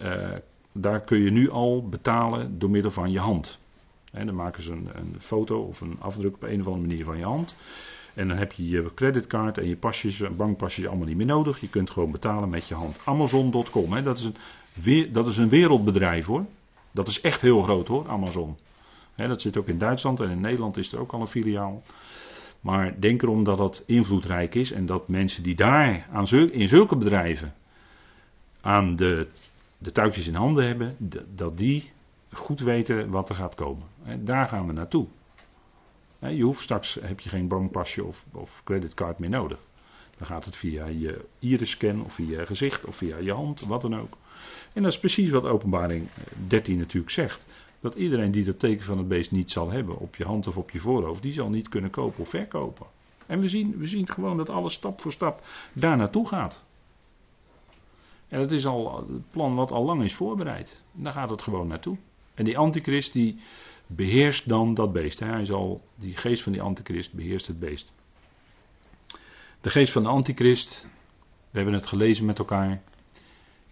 [0.02, 0.30] uh,
[0.72, 3.60] daar kun je nu al betalen door middel van je hand.
[4.12, 7.18] Dan maken ze een, een, foto of een afdruk op een of andere manier van
[7.18, 7.58] je hand.
[8.13, 11.62] En dan heb je je creditcard en je pasjes, bankpasjes allemaal niet meer nodig.
[11.62, 13.00] Je kunt gewoon betalen met je hand.
[13.06, 16.46] Amazon.com, dat, is een, dat is een wereldbedrijf hoor.
[16.92, 18.58] Dat is echt heel groot hoor, Amazon.
[19.16, 21.82] dat zit ook in Duitsland en in Nederland is er ook al een filiaal.
[22.62, 26.96] Maar denk erom dat dat invloedrijk is en dat mensen die daar aan in zulke
[26.96, 27.54] bedrijven
[28.62, 29.28] aan de,
[29.78, 30.96] de touwtjes in handen hebben,
[31.36, 31.91] dat die
[32.32, 33.86] goed weten wat er gaat komen.
[34.20, 35.08] Daar gaan we naartoe.
[36.20, 39.60] Je hoeft straks, heb je geen bankpasje of, of creditcard meer nodig.
[40.17, 43.82] Dan gaat het via je iris-scan of via je gezicht of via je hand, wat
[43.82, 44.17] dan ook.
[44.74, 46.08] En dat is precies wat openbaring
[46.48, 47.46] 13 natuurlijk zegt.
[47.80, 50.58] Dat iedereen die dat teken van het beest niet zal hebben op je hand of
[50.58, 52.86] op je voorhoofd, die zal niet kunnen kopen of verkopen.
[53.26, 55.42] En we zien, we zien gewoon dat alles stap voor stap
[55.74, 56.63] daar naartoe gaat.
[58.28, 60.84] En dat is al het plan wat al lang is voorbereid.
[60.92, 61.98] Daar gaat het gewoon naartoe.
[62.34, 63.40] En die antichrist die
[63.88, 65.20] beheerst dan dat beest.
[65.20, 67.94] Hij zal, die geest van die antichrist beheerst het beest.
[69.62, 70.86] De geest van de antichrist,
[71.50, 72.82] we hebben het gelezen met elkaar,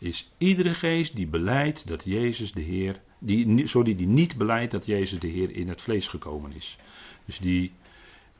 [0.05, 4.85] is iedere geest die beleidt dat Jezus de Heer, die, sorry, die niet beleidt dat
[4.85, 6.77] Jezus de Heer in het vlees gekomen is.
[7.25, 7.71] Dus die,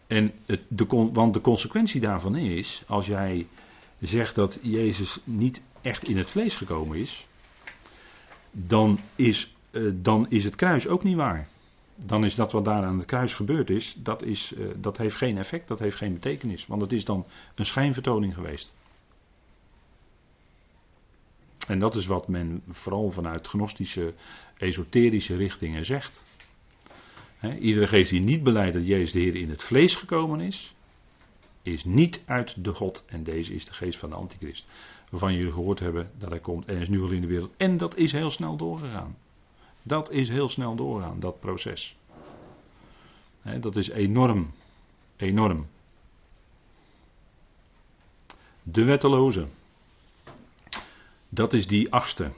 [0.08, 3.48] en het, de, want de consequentie daarvan is, als jij
[4.00, 7.28] zegt dat Jezus niet echt in het vlees gekomen is,
[8.52, 11.48] dan is, uh, dan is het kruis ook niet waar.
[11.96, 15.16] Dan is dat wat daar aan het kruis gebeurd is, dat, is uh, dat heeft
[15.16, 16.68] geen effect, dat heeft geen betekenis.
[16.68, 17.26] Want het is dan
[17.56, 18.76] een schijnvertoning geweest.
[21.68, 24.14] En dat is wat men vooral vanuit gnostische,
[24.58, 26.24] esoterische richtingen zegt.
[27.38, 30.76] He, iedere geest die niet beleidt dat Jezus de Heer in het vlees gekomen is,
[31.62, 33.04] is niet uit de God.
[33.06, 34.68] En deze is de geest van de antichrist.
[35.10, 37.54] Waarvan jullie gehoord hebben dat hij komt en is nu al in de wereld.
[37.58, 39.16] En dat is heel snel doorgegaan.
[39.84, 41.98] Dat is heel snel doorgegaan, dat proces.
[43.60, 44.52] dat is enorm.
[45.16, 45.68] Enorm.
[48.64, 49.48] De wetteloze.
[51.36, 52.32] Dat is die achtste.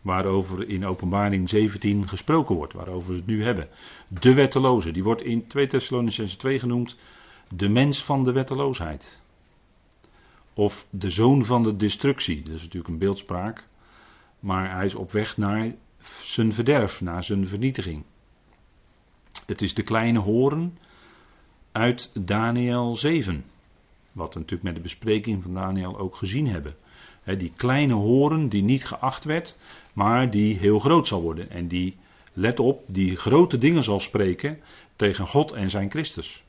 [0.00, 2.72] Waarover in openbaring 17 gesproken wordt.
[2.72, 3.68] Waarover we het nu hebben.
[4.08, 4.90] De wetteloze.
[4.90, 6.96] Die wordt in 2 Thessalonicense 2 genoemd.
[7.48, 9.22] De mens van de wetteloosheid.
[10.54, 12.42] Of de zoon van de destructie.
[12.42, 13.68] Dat is natuurlijk een beeldspraak.
[14.40, 15.74] Maar hij is op weg naar
[16.22, 18.04] zijn verderf, naar zijn vernietiging.
[19.46, 20.78] Het is de kleine hoorn
[21.72, 23.44] uit Daniel 7.
[24.12, 26.76] Wat we natuurlijk met de bespreking van Daniel ook gezien hebben.
[27.24, 29.56] Die kleine hoorn die niet geacht werd,
[29.92, 31.50] maar die heel groot zal worden.
[31.50, 31.96] En die,
[32.32, 34.60] let op, die grote dingen zal spreken
[34.96, 36.42] tegen God en zijn Christus.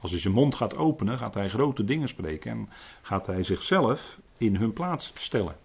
[0.00, 2.68] Als hij zijn mond gaat openen, gaat hij grote dingen spreken en
[3.02, 5.56] gaat hij zichzelf in hun plaats stellen.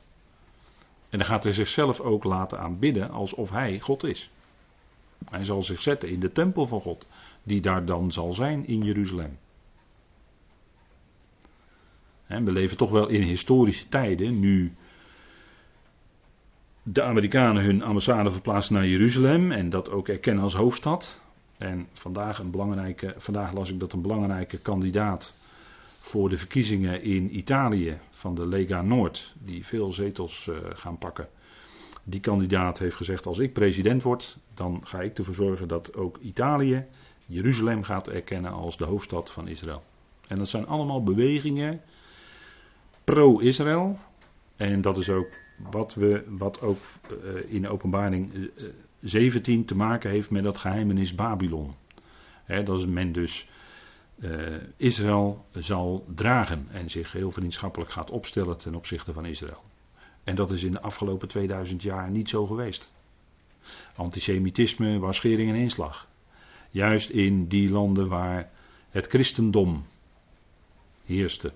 [1.10, 4.30] En dan gaat hij zichzelf ook laten aanbidden alsof hij God is.
[5.30, 7.08] Hij zal zich zetten in de tempel van God,
[7.44, 9.38] die daar dan zal zijn in Jeruzalem.
[12.38, 14.74] En we leven toch wel in historische tijden, nu
[16.84, 21.22] de Amerikanen hun ambassade verplaatsen naar Jeruzalem en dat ook erkennen als hoofdstad.
[21.58, 25.36] En vandaag, een belangrijke, vandaag las ik dat een belangrijke kandidaat
[26.02, 31.28] voor de verkiezingen in Italië van de Lega Noord, die veel zetels uh, gaan pakken.
[32.04, 36.18] Die kandidaat heeft gezegd: als ik president word, dan ga ik ervoor zorgen dat ook
[36.18, 36.86] Italië
[37.26, 39.84] Jeruzalem gaat erkennen als de hoofdstad van Israël.
[40.28, 41.82] En dat zijn allemaal bewegingen
[43.14, 44.00] pro-Israël.
[44.56, 46.80] En dat is ook wat, we, wat ook
[47.24, 48.50] uh, in openbaring uh,
[49.02, 51.74] 17 te maken heeft met dat geheimenis Babylon.
[52.48, 53.50] Dat is men dus
[54.20, 59.64] uh, Israël zal dragen en zich heel vriendschappelijk gaat opstellen ten opzichte van Israël.
[60.24, 62.92] En dat is in de afgelopen 2000 jaar niet zo geweest.
[63.96, 66.08] Antisemitisme was schering en inslag.
[66.72, 68.52] Juist in die landen waar
[68.90, 69.86] het christendom
[71.06, 71.54] heerste.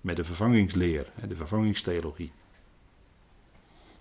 [0.00, 2.32] Met de vervangingsleer, de vervangingstheologie.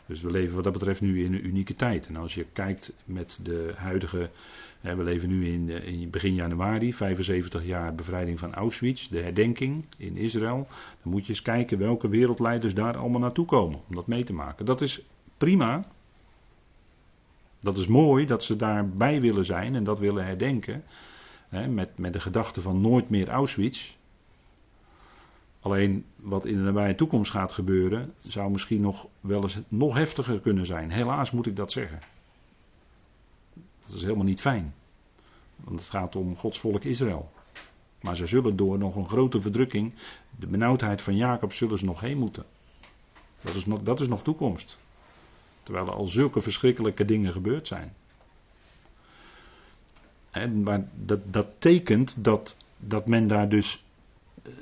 [0.07, 2.07] Dus we leven wat dat betreft nu in een unieke tijd.
[2.07, 4.29] En als je kijkt met de huidige.
[4.81, 9.85] we leven nu in, eh, in, begin januari, 75 jaar bevrijding van Auschwitz, de herdenking
[9.97, 10.67] in Israël.
[11.03, 14.33] Dan moet je eens kijken welke wereldleiders daar allemaal naartoe komen om dat mee te
[14.33, 14.65] maken.
[14.65, 15.01] Dat is
[15.37, 15.87] prima.
[17.59, 20.83] Dat is mooi dat ze daarbij willen zijn en dat willen herdenken.
[21.69, 23.96] met, met de gedachte van nooit meer Auschwitz.
[25.67, 30.39] Alleen wat in de nabije toekomst gaat gebeuren, zou misschien nog wel eens nog heftiger
[30.39, 30.91] kunnen zijn.
[30.91, 31.99] Helaas moet ik dat zeggen.
[33.85, 34.73] Dat is helemaal niet fijn.
[35.55, 37.31] Want het gaat om Gods volk Israël.
[38.01, 39.93] Maar ze zullen door nog een grote verdrukking,
[40.39, 42.45] de benauwdheid van Jacob, zullen ze nog heen moeten.
[43.41, 44.77] Dat is nog, dat is nog toekomst.
[45.63, 47.93] Terwijl er al zulke verschrikkelijke dingen gebeurd zijn.
[50.31, 53.85] En, maar dat, dat tekent dat, dat men daar dus.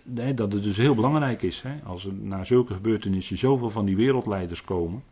[0.04, 1.62] Nee, dat het dus heel belangrijk is.
[1.62, 5.04] Hè, als er na zulke gebeurtenissen zoveel van die wereldleiders komen.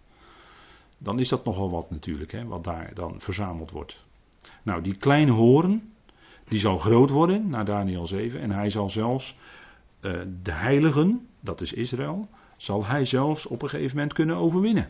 [0.97, 4.05] Dan is dat nogal wat natuurlijk, hè, wat daar dan verzameld wordt.
[4.63, 5.93] Nou, die kleine hoorn,
[6.47, 8.39] die zal groot worden, naar Daniel 7.
[8.39, 9.37] En hij zal zelfs
[10.01, 10.11] uh,
[10.43, 14.89] de heiligen, dat is Israël, zal hij zelfs op een gegeven moment kunnen overwinnen.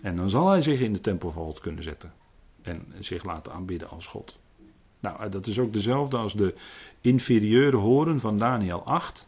[0.00, 2.12] En dan zal hij zich in de tempel van God kunnen zetten.
[2.62, 4.38] En zich laten aanbidden als God.
[5.00, 6.54] Nou, dat is ook dezelfde als de
[7.00, 9.26] inferieure horen van Daniel 8.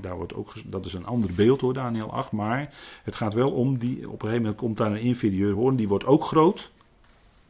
[0.00, 2.32] daar wordt ook, dat is een ander beeld hoor, Daniel 8.
[2.32, 5.76] Maar het gaat wel om, die, op een gegeven moment komt daar een inferieure hoorn,
[5.76, 6.70] die wordt ook groot.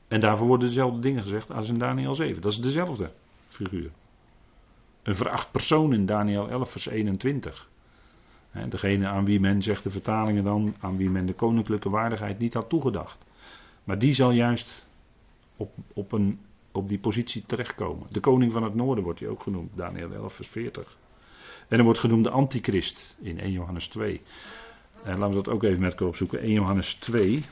[0.08, 2.42] En daarvoor worden dezelfde dingen gezegd als in Daniel 7.
[2.42, 3.10] Dat is dezelfde
[3.48, 3.90] figuur.
[5.02, 7.68] Een veracht persoon in Daniel 11, vers 21.
[8.68, 12.54] Degene aan wie men, zegt de vertalingen dan, aan wie men de koninklijke waardigheid niet
[12.54, 13.18] had toegedacht.
[13.84, 14.86] Maar die zal juist
[15.56, 16.40] op, op, een,
[16.76, 18.06] op die positie terechtkomen.
[18.10, 20.96] De koning van het noorden wordt hij ook genoemd, Daniel 11, vers 40.
[21.68, 24.22] En er wordt genoemd de antichrist in 1 Johannes 2.
[25.04, 26.40] En laten we dat ook even met elkaar opzoeken.
[26.40, 27.42] 1 Johannes 2.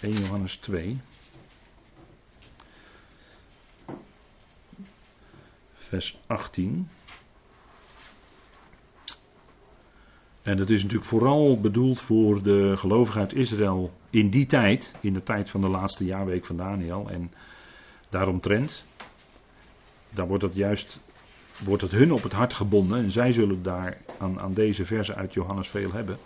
[0.00, 1.00] 1 Johannes 2.
[5.74, 6.88] Vers 18.
[10.42, 15.12] En dat is natuurlijk vooral bedoeld voor de gelovigen uit Israël in die tijd, in
[15.12, 17.08] de tijd van de laatste jaarweek van Daniel.
[17.10, 17.32] En
[18.08, 18.86] daaromtrent,
[20.10, 21.00] daar wordt het juist,
[21.64, 22.98] wordt het hun op het hart gebonden.
[22.98, 26.18] En zij zullen daar aan, aan deze versen uit Johannes veel hebben.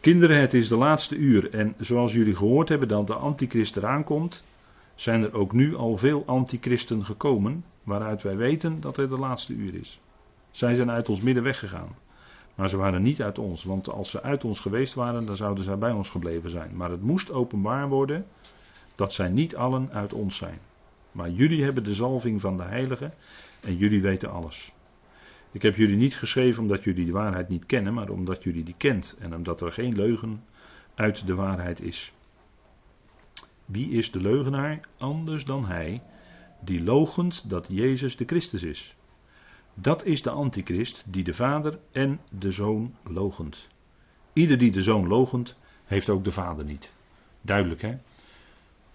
[0.00, 1.50] Kinderen, het is de laatste uur.
[1.50, 4.44] En zoals jullie gehoord hebben dat de antichrist eraan komt,
[4.94, 9.52] zijn er ook nu al veel antichristen gekomen, waaruit wij weten dat het de laatste
[9.52, 10.00] uur is.
[10.50, 11.96] Zij zijn uit ons midden weggegaan.
[12.58, 15.64] Maar ze waren niet uit ons, want als ze uit ons geweest waren, dan zouden
[15.64, 16.76] zij bij ons gebleven zijn.
[16.76, 18.26] Maar het moest openbaar worden
[18.94, 20.58] dat zij niet allen uit ons zijn.
[21.12, 23.12] Maar jullie hebben de zalving van de Heilige
[23.60, 24.72] en jullie weten alles.
[25.52, 28.74] Ik heb jullie niet geschreven omdat jullie de waarheid niet kennen, maar omdat jullie die
[28.76, 30.44] kent en omdat er geen leugen
[30.94, 32.12] uit de waarheid is.
[33.64, 36.02] Wie is de leugenaar anders dan hij
[36.60, 38.96] die logent dat Jezus de Christus is?
[39.80, 43.68] Dat is de antichrist die de vader en de zoon logent.
[44.32, 46.94] Ieder die de zoon logent, heeft ook de vader niet.
[47.40, 47.98] Duidelijk hè?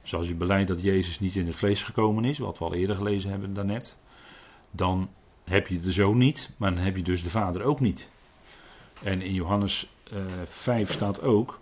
[0.01, 2.95] Zoals je beleidt dat Jezus niet in het vlees gekomen is, wat we al eerder
[2.95, 3.97] gelezen hebben daarnet,
[4.71, 5.09] dan
[5.43, 8.09] heb je de zoon niet, maar dan heb je dus de vader ook niet.
[9.03, 11.59] En in Johannes uh, eh, 5 staat ook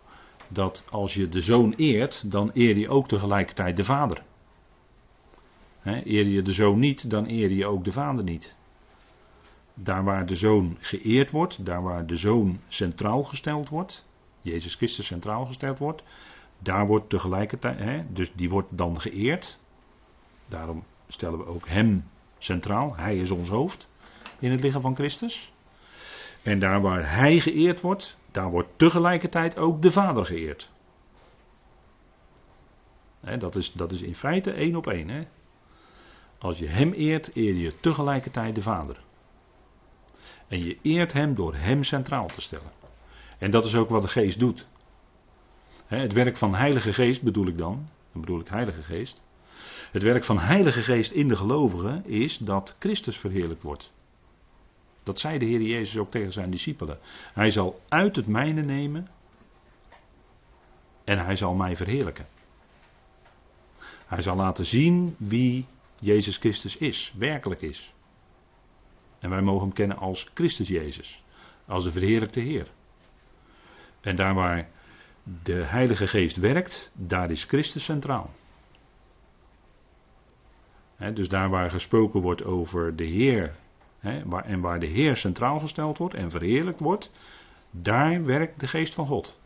[0.48, 4.24] dat als je de zoon eert, dan eer je ook tegelijkertijd de vader.
[5.84, 8.60] Eer je de zoon niet, dan eer je ook de vader niet.
[9.84, 14.06] Daar waar de zoon geëerd wordt, daar waar de zoon centraal gesteld wordt,
[14.42, 16.04] Jezus Christus centraal gesteld wordt,
[16.60, 19.60] daar wordt tegelijkertijd, hè, dus die wordt dan geëerd.
[20.48, 22.04] Daarom stellen we ook hem
[22.38, 22.96] centraal.
[22.96, 23.90] Hij is ons hoofd
[24.40, 25.54] in het lichaam van Christus.
[26.44, 30.72] En daar waar hij geëerd wordt, daar wordt tegelijkertijd ook de Vader geëerd.
[33.40, 35.10] dat, is, dat is in feite één op één.
[35.10, 35.22] Hè?
[36.38, 39.04] Als je hem eert, eer je tegelijkertijd de Vader.
[40.52, 42.72] En je eert hem door hem centraal te stellen.
[43.38, 44.68] En dat is ook wat de geest doet.
[45.86, 47.90] Het werk van Heilige Geest bedoel ik dan.
[48.12, 49.24] Dan bedoel ik Heilige Geest.
[49.92, 53.94] Het werk van Heilige Geest in de gelovigen is dat Christus verheerlijkt wordt.
[55.04, 57.00] Dat zei de Heer Jezus ook tegen zijn discipelen.
[57.34, 59.08] Hij zal uit het mijne nemen
[61.04, 62.28] en hij zal mij verheerlijken.
[64.06, 65.66] Hij zal laten zien wie
[66.00, 67.94] Jezus Christus is, werkelijk is.
[69.22, 71.24] En wij mogen hem kennen als Christus Jezus,
[71.66, 72.68] als de verheerlijkte Heer.
[74.02, 74.70] En daar waar
[75.44, 78.30] de Heilige Geest werkt, daar is Christus centraal.
[81.14, 83.56] dus daar waar gesproken wordt over de Heer
[84.26, 87.12] waar, en waar de Heer centraal gesteld wordt en verheerlijkt wordt,
[87.72, 89.40] daar werkt de Geest van God.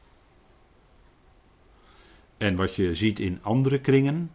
[2.38, 4.32] En wat je ziet in andere kringen,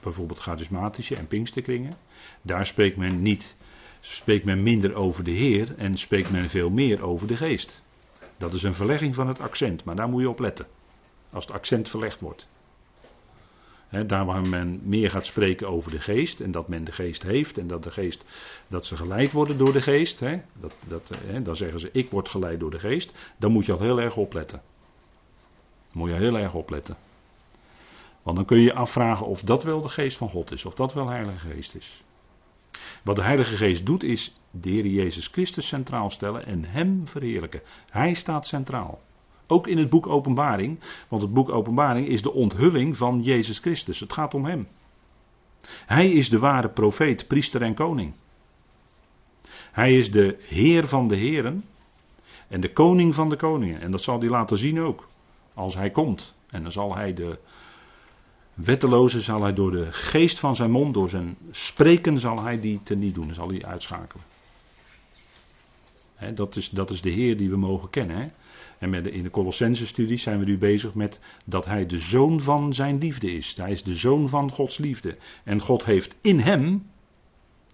[0.00, 1.94] bijvoorbeeld charismatische en pinksterkringen,
[2.42, 3.56] daar spreekt men niet
[4.00, 7.82] spreekt men minder over de Heer en spreekt men veel meer over de Geest.
[8.36, 10.66] Dat is een verlegging van het accent, maar daar moet je op letten.
[11.30, 12.48] Als het accent verlegd wordt.
[14.06, 17.58] daar waar men meer gaat spreken over de geest en dat men de geest heeft
[17.58, 18.24] en dat de geest,
[18.68, 20.18] dat ze geleid worden door de geest,
[20.60, 21.10] dat, dat,
[21.42, 24.16] dan zeggen ze ik word geleid door de geest, dan moet je al heel erg
[24.16, 24.62] opletten.
[25.92, 26.96] Moet je heel erg opletten.
[28.22, 30.74] Want dan kun je je afvragen of dat wel de geest van God is, of
[30.74, 32.02] dat wel Heilige Geest is.
[33.02, 37.60] Wat de Heilige Geest doet is de Heer Jezus Christus centraal stellen en Hem verheerlijken.
[37.90, 39.00] Hij staat centraal.
[39.46, 40.80] Ook in het boek Openbaring.
[41.08, 44.00] Want het boek Openbaring is de onthulling van Jezus Christus.
[44.00, 44.68] Het gaat om Hem.
[45.86, 48.14] Hij is de ware profeet, priester en koning.
[49.72, 51.64] Hij is de Heer van de Heren
[52.48, 53.80] en de koning van de koningen.
[53.80, 55.08] En dat zal hij laten zien ook.
[55.54, 56.34] Als hij komt.
[56.50, 57.38] En dan zal hij de
[58.54, 62.80] wetteloze, zal hij door de geest van zijn mond, door zijn spreken, zal hij die
[62.82, 63.34] teniet doen.
[63.34, 64.24] Zal hij uitschakelen.
[66.34, 68.32] dat, is, dat is de Heer die we mogen kennen.
[68.78, 72.40] En met de, in de Colossense-studie zijn we nu bezig met dat hij de zoon
[72.40, 73.56] van zijn liefde is.
[73.56, 75.16] Hij is de zoon van Gods liefde.
[75.44, 76.86] En God heeft in hem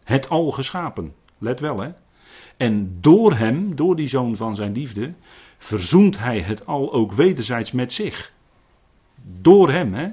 [0.05, 1.15] het al geschapen.
[1.39, 1.91] Let wel hè.
[2.57, 5.15] En door hem, door die zoon van zijn liefde,
[5.59, 8.33] verzoent hij het al ook wederzijds met zich.
[9.41, 10.09] Door hem, hè?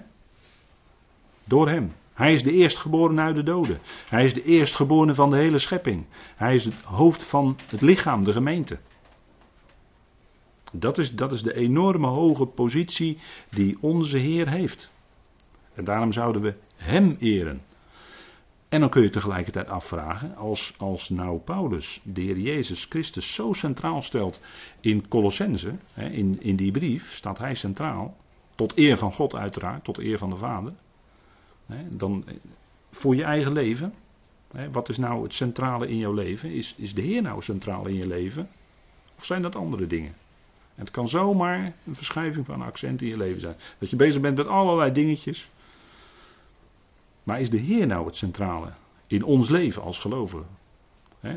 [1.44, 1.92] Door hem.
[2.14, 3.80] Hij is de eerstgeborene uit de doden.
[4.10, 6.06] Hij is de eerstgeborene van de hele schepping.
[6.36, 8.80] Hij is het hoofd van het lichaam, de gemeente.
[10.72, 13.18] Dat is, dat is de enorme hoge positie
[13.50, 14.92] die onze Heer heeft.
[15.74, 17.62] En daarom zouden we Hem eren.
[18.70, 23.54] En dan kun je tegelijkertijd afvragen, als, als nou Paulus de Heer Jezus Christus zo
[23.54, 24.42] centraal stelt
[24.80, 28.18] in Colossense, in, in die brief staat hij centraal,
[28.56, 30.72] tot eer van God uiteraard, tot eer van de Vader,
[31.90, 32.26] dan
[32.92, 33.94] voor je eigen leven,
[34.72, 36.52] wat is nou het centrale in jouw leven?
[36.52, 38.50] Is, is de Heer nou centraal in je leven?
[39.18, 40.16] Of zijn dat andere dingen?
[40.76, 43.56] En het kan zomaar een verschuiving van accent in je leven zijn.
[43.78, 45.50] Dat je bezig bent met allerlei dingetjes.
[47.24, 48.72] Maar is de Heer nou het centrale
[49.08, 50.48] in ons leven als gelovigen?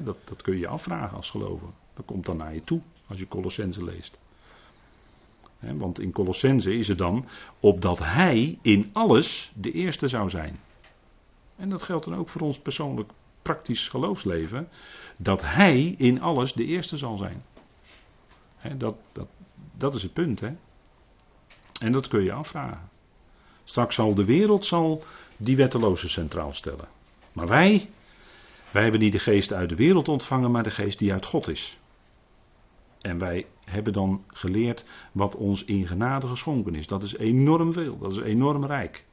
[0.04, 1.70] dat, dat kun je je afvragen als gelovige.
[1.94, 4.18] Dat komt dan naar je toe als je Colossense leest.
[5.58, 7.26] Want in Colossense is het dan
[7.60, 10.60] opdat Hij in alles de eerste zou zijn.
[11.56, 13.10] En dat geldt dan ook voor ons persoonlijk
[13.42, 14.68] praktisch geloofsleven.
[15.16, 17.42] Dat Hij in alles de eerste zal zijn.
[18.78, 19.28] dat, dat,
[19.76, 20.42] dat is het punt.
[21.80, 22.88] En dat kun je afvragen.
[23.64, 25.04] Straks zal de wereld zal
[25.36, 26.88] die wetteloze centraal stellen.
[27.32, 27.90] Maar wij,
[28.72, 31.48] wij hebben niet de geest uit de wereld ontvangen, maar de geest die uit God
[31.48, 31.78] is.
[33.00, 36.86] En wij hebben dan geleerd wat ons in genade geschonken is.
[36.86, 39.06] Dat is enorm veel, dat is enorm rijk.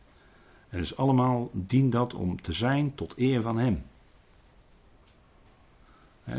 [0.70, 3.84] En dus allemaal dient dat om te zijn tot eer van Hem.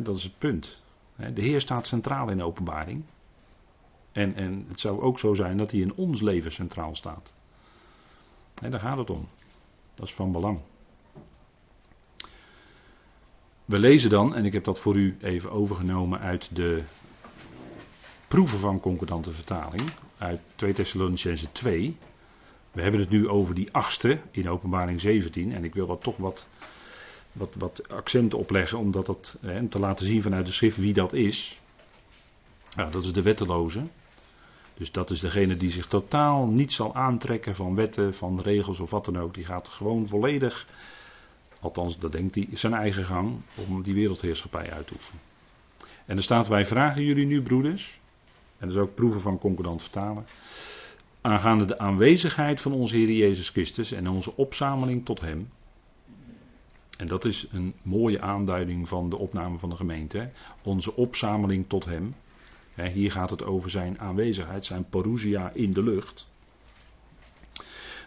[0.02, 0.82] dat is het punt.
[1.16, 3.04] de Heer staat centraal in de openbaring.
[4.12, 7.34] En, en het zou ook zo zijn dat Hij in ons leven centraal staat.
[8.54, 9.28] daar gaat het om.
[9.94, 10.60] Dat is van belang.
[13.64, 16.82] We lezen dan, en ik heb dat voor u even overgenomen uit de
[18.34, 21.96] proeven van concordante vertaling, uit 2 Thessalonicense 2.
[22.72, 26.16] We hebben het nu over die achtste in openbaring 17 en ik wil dat toch
[26.16, 26.48] wat,
[27.32, 31.12] wat, wat accenten opleggen om dat, hè, te laten zien vanuit de schrift wie dat
[31.12, 31.60] is.
[32.76, 33.82] Nou, dat is de wetteloze.
[34.74, 38.90] Dus dat is degene die zich totaal niet zal aantrekken van wetten, van regels of
[38.90, 39.34] wat dan ook.
[39.34, 40.66] Die gaat gewoon volledig,
[41.60, 45.20] althans dat denkt hij, zijn eigen gang om die wereldheerschappij uit te oefenen.
[46.06, 48.02] En er staat, wij vragen jullie nu broeders,
[48.64, 50.26] en is ook proeven van concordant vertalen,
[51.20, 55.48] aangaande de aanwezigheid van onze Heer Jezus Christus en onze opzameling tot Hem.
[56.98, 60.30] En dat is een mooie aanduiding van de opname van de gemeente.
[60.62, 62.14] Onze opzameling tot Hem.
[62.92, 66.26] Hier gaat het over zijn aanwezigheid, zijn parousia in de lucht.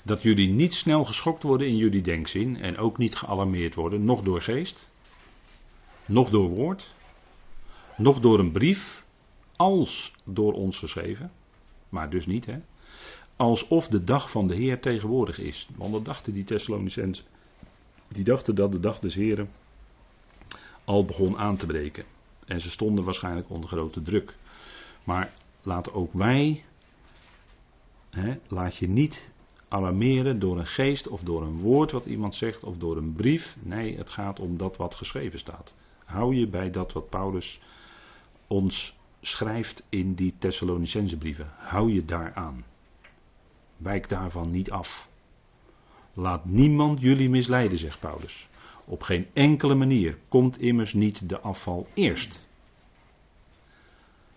[0.03, 4.21] Dat jullie niet snel geschokt worden in jullie denkzin en ook niet gealarmeerd worden, nog
[4.21, 4.89] door geest,
[6.05, 6.93] nog door woord,
[7.97, 9.05] nog door een brief,
[9.57, 11.31] als door ons geschreven,
[11.89, 12.59] maar dus niet, hè.
[13.35, 15.67] Alsof de dag van de Heer tegenwoordig is.
[15.75, 17.25] Want dat dachten die Thessalonicenzen.
[18.07, 19.49] Die dachten dat de dag des Heren
[20.83, 22.05] al begon aan te breken.
[22.45, 24.35] En ze stonden waarschijnlijk onder grote druk.
[25.03, 26.63] Maar laten ook wij,
[28.09, 29.31] hè, laat je niet
[29.67, 33.57] alarmeren door een geest of door een woord wat iemand zegt of door een brief.
[33.59, 35.73] Nee, het gaat om dat wat geschreven staat.
[36.05, 37.59] Hou je bij dat wat Paulus
[38.47, 41.47] ons schrijft in die Thessalonicense brieven.
[41.57, 42.65] Hou je daaraan.
[43.77, 45.07] Wijk daarvan niet af.
[46.13, 48.47] Laat niemand jullie misleiden, zegt Paulus.
[48.85, 52.45] Op geen enkele manier komt immers niet de afval eerst.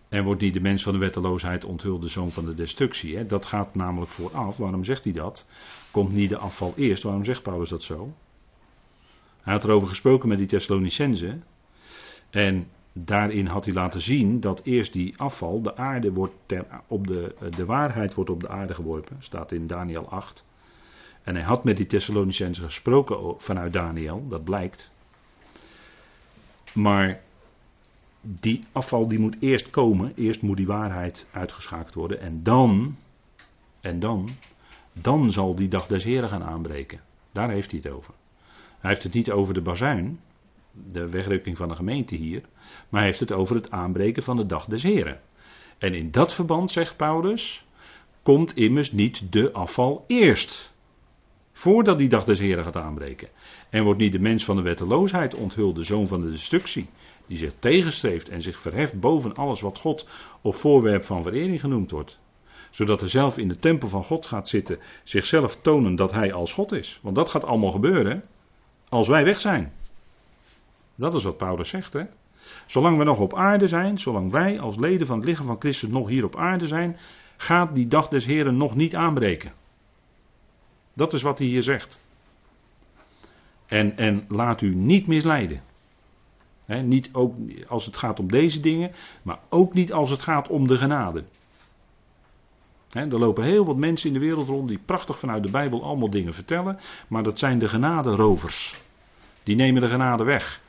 [0.08, 3.16] En wordt niet de mens van de wetteloosheid onthuld de zoon van de destructie.
[3.16, 3.26] Hè?
[3.26, 4.56] Dat gaat namelijk vooraf.
[4.56, 5.46] Waarom zegt hij dat?
[5.90, 7.02] Komt niet de afval eerst?
[7.02, 8.14] Waarom zegt Paulus dat zo?
[9.40, 11.38] Hij had erover gesproken met die Thessalonicense.
[12.30, 17.06] En daarin had hij laten zien dat eerst die afval, de aarde wordt ter, op
[17.06, 19.16] de, de waarheid wordt op de aarde geworpen.
[19.18, 20.46] Staat in Daniel 8.
[21.22, 24.90] En hij had met die Thessalonicense gesproken vanuit Daniel, dat blijkt.
[26.72, 27.20] Maar
[28.20, 30.12] die afval die moet eerst komen.
[30.16, 32.20] Eerst moet die waarheid uitgeschakeld worden.
[32.20, 32.96] En dan,
[33.80, 34.28] en dan,
[34.92, 37.00] dan zal die dag des Heren gaan aanbreken.
[37.32, 38.14] Daar heeft hij het over.
[38.80, 40.20] Hij heeft het niet over de bazuin,
[40.72, 42.42] de wegrukking van de gemeente hier.
[42.88, 45.20] Maar hij heeft het over het aanbreken van de dag des Heren.
[45.78, 47.64] En in dat verband, zegt Paulus,
[48.22, 50.72] komt immers niet de afval eerst.
[51.52, 53.28] Voordat die dag des Heren gaat aanbreken.
[53.70, 56.88] En wordt niet de mens van de wetteloosheid onthuld, de zoon van de destructie,
[57.26, 60.06] die zich tegenstreeft en zich verheft boven alles wat God
[60.40, 62.18] of voorwerp van verering genoemd wordt.
[62.70, 66.52] Zodat er zelf in de tempel van God gaat zitten, zichzelf tonen dat hij als
[66.52, 66.98] God is.
[67.02, 68.24] Want dat gaat allemaal gebeuren
[68.88, 69.72] als wij weg zijn.
[71.00, 72.04] Dat is wat Paulus zegt, hè?
[72.66, 75.88] Zolang we nog op aarde zijn, zolang wij als leden van het lichaam van Christus
[75.88, 76.96] nog hier op aarde zijn,
[77.36, 79.52] gaat die dag des Heren nog niet aanbreken.
[80.94, 82.00] Dat is wat hij hier zegt.
[83.66, 85.62] En, en laat u niet misleiden.
[86.66, 87.34] niet ook
[87.68, 88.92] als het gaat om deze dingen,
[89.22, 91.24] maar ook niet als het gaat om de genade.
[92.92, 96.10] er lopen heel wat mensen in de wereld rond die prachtig vanuit de Bijbel allemaal
[96.10, 96.78] dingen vertellen,
[97.08, 98.80] maar dat zijn de genaderovers.
[99.42, 100.60] Die nemen de genade weg.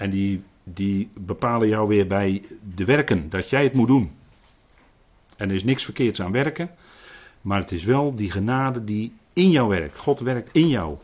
[0.00, 2.42] En die, die bepalen jou weer bij
[2.74, 4.10] de werken, dat jij het moet doen.
[5.36, 6.70] En er is niks verkeerds aan werken,
[7.40, 9.98] maar het is wel die genade die in jou werkt.
[9.98, 10.98] God werkt in jou.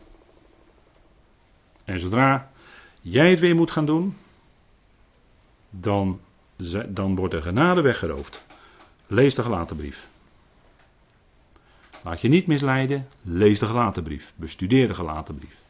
[1.85, 2.51] En zodra
[3.01, 4.17] jij het weer moet gaan doen,
[5.69, 6.19] dan,
[6.87, 8.45] dan wordt de genade weggeroofd.
[9.07, 10.07] Lees de gelaten brief.
[12.03, 14.33] Laat je niet misleiden, lees de gelaten brief.
[14.35, 15.65] Bestudeer de gelaten brief.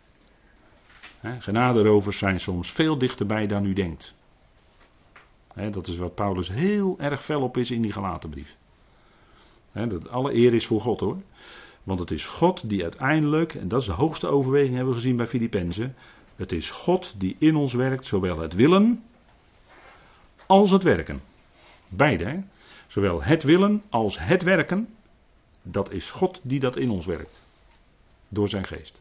[1.39, 4.13] Genaderovers zijn soms veel dichterbij dan u denkt.
[5.71, 8.57] dat is wat Paulus heel erg fel op is in die gelaten brief.
[9.71, 11.17] dat alle eer is voor God hoor.
[11.83, 15.17] Want het is God die uiteindelijk, en dat is de hoogste overweging hebben we gezien
[15.17, 15.95] bij Filippenzen.
[16.35, 19.03] Het is God die in ons werkt, zowel het willen
[20.45, 21.21] als het werken.
[21.87, 22.39] Beide, hè?
[22.87, 24.87] zowel het willen als het werken.
[25.61, 27.45] Dat is God die dat in ons werkt.
[28.29, 28.99] Door zijn geest.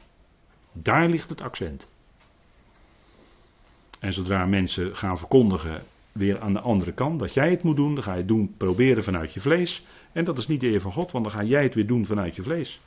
[0.72, 1.88] Daar ligt het accent.
[3.98, 5.82] En zodra mensen gaan verkondigen
[6.12, 8.54] weer aan de andere kant dat jij het moet doen, dan ga je het doen
[8.56, 9.84] proberen vanuit je vlees.
[10.12, 12.06] En dat is niet de eer van God, want dan ga jij het weer doen
[12.06, 12.80] vanuit je vlees.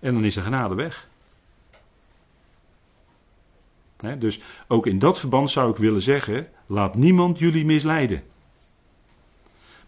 [0.00, 1.08] En dan is de genade weg.
[4.18, 8.22] dus ook in dat verband zou ik willen zeggen: laat niemand jullie misleiden.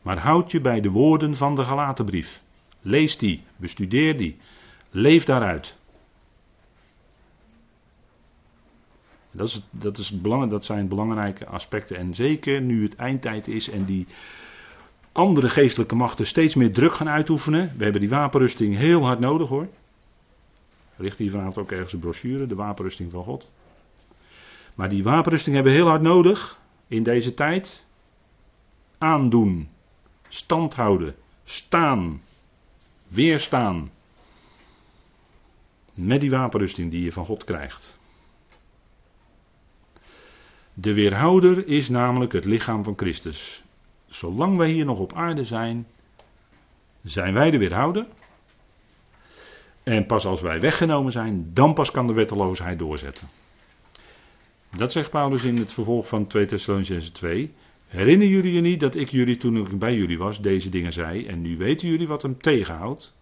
[0.02, 2.42] Maar houd je bij de woorden van de Galatenbrief.
[2.80, 4.36] Lees die, bestudeer die,
[4.90, 5.77] leef daaruit.
[9.38, 11.96] Dat, is, dat, is belang, dat zijn belangrijke aspecten.
[11.96, 14.06] En zeker nu het eindtijd is en die
[15.12, 17.72] andere geestelijke machten steeds meer druk gaan uitoefenen.
[17.76, 19.68] We hebben die wapenrusting heel hard nodig hoor.
[20.96, 23.50] Ligt hier vanavond ook ergens een brochure, de wapenrusting van God.
[24.74, 27.84] Maar die wapenrusting hebben we heel hard nodig in deze tijd.
[28.98, 29.68] Aandoen,
[30.28, 31.14] stand houden,
[31.44, 32.22] staan,
[33.08, 33.90] weerstaan.
[35.94, 37.98] Met die wapenrusting die je van God krijgt.
[40.80, 43.64] De weerhouder is namelijk het lichaam van Christus.
[44.06, 45.86] Zolang wij hier nog op aarde zijn,
[47.02, 48.06] zijn wij de weerhouder.
[49.82, 53.28] En pas als wij weggenomen zijn, dan pas kan de wetteloosheid doorzetten.
[54.76, 57.52] Dat zegt Paulus in het vervolg van 2 Thessalonians 2.
[57.86, 61.26] Herinner jullie je niet dat ik jullie toen ik bij jullie was deze dingen zei
[61.26, 63.14] en nu weten jullie wat hem tegenhoudt?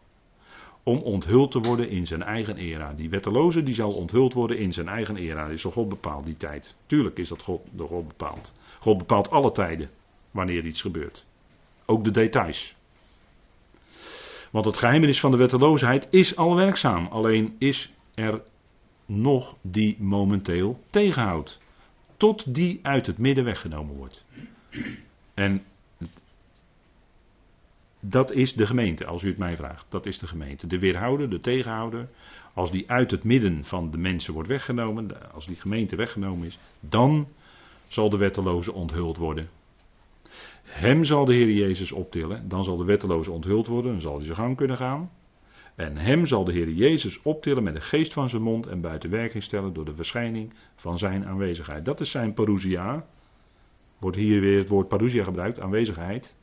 [0.88, 2.92] Om onthuld te worden in zijn eigen era.
[2.92, 5.42] Die wetteloze die zal onthuld worden in zijn eigen era.
[5.42, 6.76] Dat is door God bepaald, die tijd.
[6.86, 8.54] Tuurlijk is dat God, door God bepaald.
[8.80, 9.90] God bepaalt alle tijden
[10.30, 11.26] wanneer iets gebeurt.
[11.86, 12.76] Ook de details.
[14.50, 17.06] Want het geheimnis van de wetteloosheid is al werkzaam.
[17.06, 18.42] Alleen is er
[19.06, 21.58] nog die momenteel tegenhoudt.
[22.16, 24.24] Tot die uit het midden weggenomen wordt.
[25.34, 25.64] En
[28.10, 29.86] dat is de gemeente, als u het mij vraagt.
[29.88, 30.66] Dat is de gemeente.
[30.66, 32.08] De weerhouder, de tegenhouder.
[32.54, 36.58] Als die uit het midden van de mensen wordt weggenomen, als die gemeente weggenomen is,
[36.80, 37.28] dan
[37.88, 39.48] zal de wetteloze onthuld worden.
[40.62, 44.24] Hem zal de Heer Jezus optillen, dan zal de wetteloze onthuld worden, dan zal hij
[44.24, 45.10] zijn gang kunnen gaan.
[45.74, 49.10] En hem zal de Heer Jezus optillen met de geest van zijn mond en buiten
[49.10, 51.84] werking stellen door de verschijning van zijn aanwezigheid.
[51.84, 53.06] Dat is zijn parousia.
[53.98, 56.34] Wordt hier weer het woord parousia gebruikt, aanwezigheid.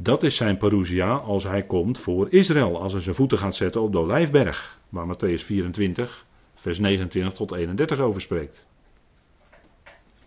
[0.00, 2.80] Dat is zijn parousia als hij komt voor Israël.
[2.80, 4.78] Als hij zijn voeten gaat zetten op de Olijfberg.
[4.88, 8.66] Waar Matthäus 24, vers 29 tot 31 over spreekt.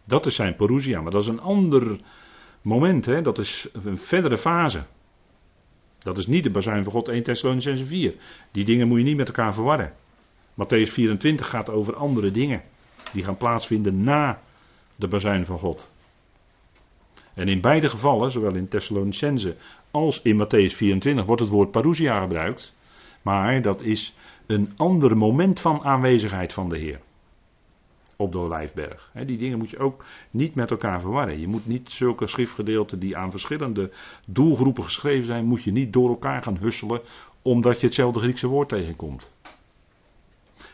[0.04, 1.02] Dat is zijn parousia.
[1.02, 1.96] Maar dat is een ander
[2.62, 3.06] moment.
[3.06, 3.22] Hè?
[3.22, 4.84] Dat is een verdere fase.
[6.00, 8.16] Dat is niet de bazuin van God 1 Thessalonians 4.
[8.52, 9.94] Die dingen moet je niet met elkaar verwarren.
[10.54, 12.62] Matthäus 24 gaat over andere dingen.
[13.14, 14.42] Die gaan plaatsvinden na
[14.96, 15.92] de bazuin van God.
[17.34, 19.56] En in beide gevallen, zowel in Thessalonicense
[19.92, 22.74] als in Matthäus 24, wordt het woord parousia gebruikt.
[23.22, 24.16] Maar dat is
[24.46, 27.00] een ander moment van aanwezigheid van de Heer.
[28.16, 29.12] Op de Olijfberg.
[29.26, 31.40] Die dingen moet je ook niet met elkaar verwarren.
[31.40, 33.92] Je moet niet zulke schriftgedeelten die aan verschillende
[34.26, 37.02] doelgroepen geschreven zijn, moet je niet door elkaar gaan husselen
[37.42, 39.32] omdat je hetzelfde Griekse woord tegenkomt.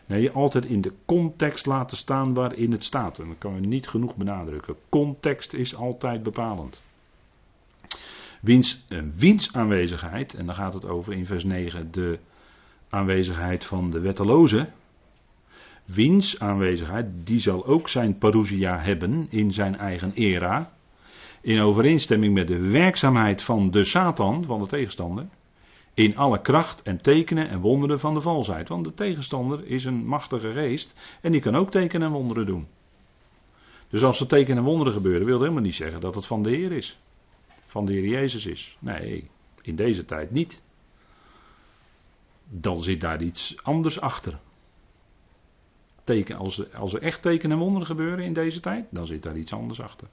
[0.07, 3.19] Nee, altijd in de context laten staan waarin het staat.
[3.19, 4.75] En dat kan je niet genoeg benadrukken.
[4.89, 6.81] Context is altijd bepalend.
[8.41, 8.85] Wiens,
[9.15, 12.19] wiens aanwezigheid, en dan gaat het over in vers 9 de
[12.89, 14.69] aanwezigheid van de wetteloze.
[15.85, 20.71] Wiens aanwezigheid, die zal ook zijn parousia hebben in zijn eigen era.
[21.41, 25.25] In overeenstemming met de werkzaamheid van de Satan, van de tegenstander.
[25.97, 28.69] In alle kracht en tekenen en wonderen van de valsheid.
[28.69, 32.67] Want de tegenstander is een machtige geest en die kan ook tekenen en wonderen doen.
[33.89, 36.49] Dus als er tekenen en wonderen gebeuren, wil helemaal niet zeggen dat het van de
[36.49, 36.99] Heer is.
[37.65, 38.77] Van de Heer Jezus is.
[38.79, 39.29] Nee,
[39.61, 40.61] in deze tijd niet.
[42.49, 44.39] Dan zit daar iets anders achter.
[46.03, 49.23] Teken, als, er, als er echt tekenen en wonderen gebeuren in deze tijd, dan zit
[49.23, 50.07] daar iets anders achter.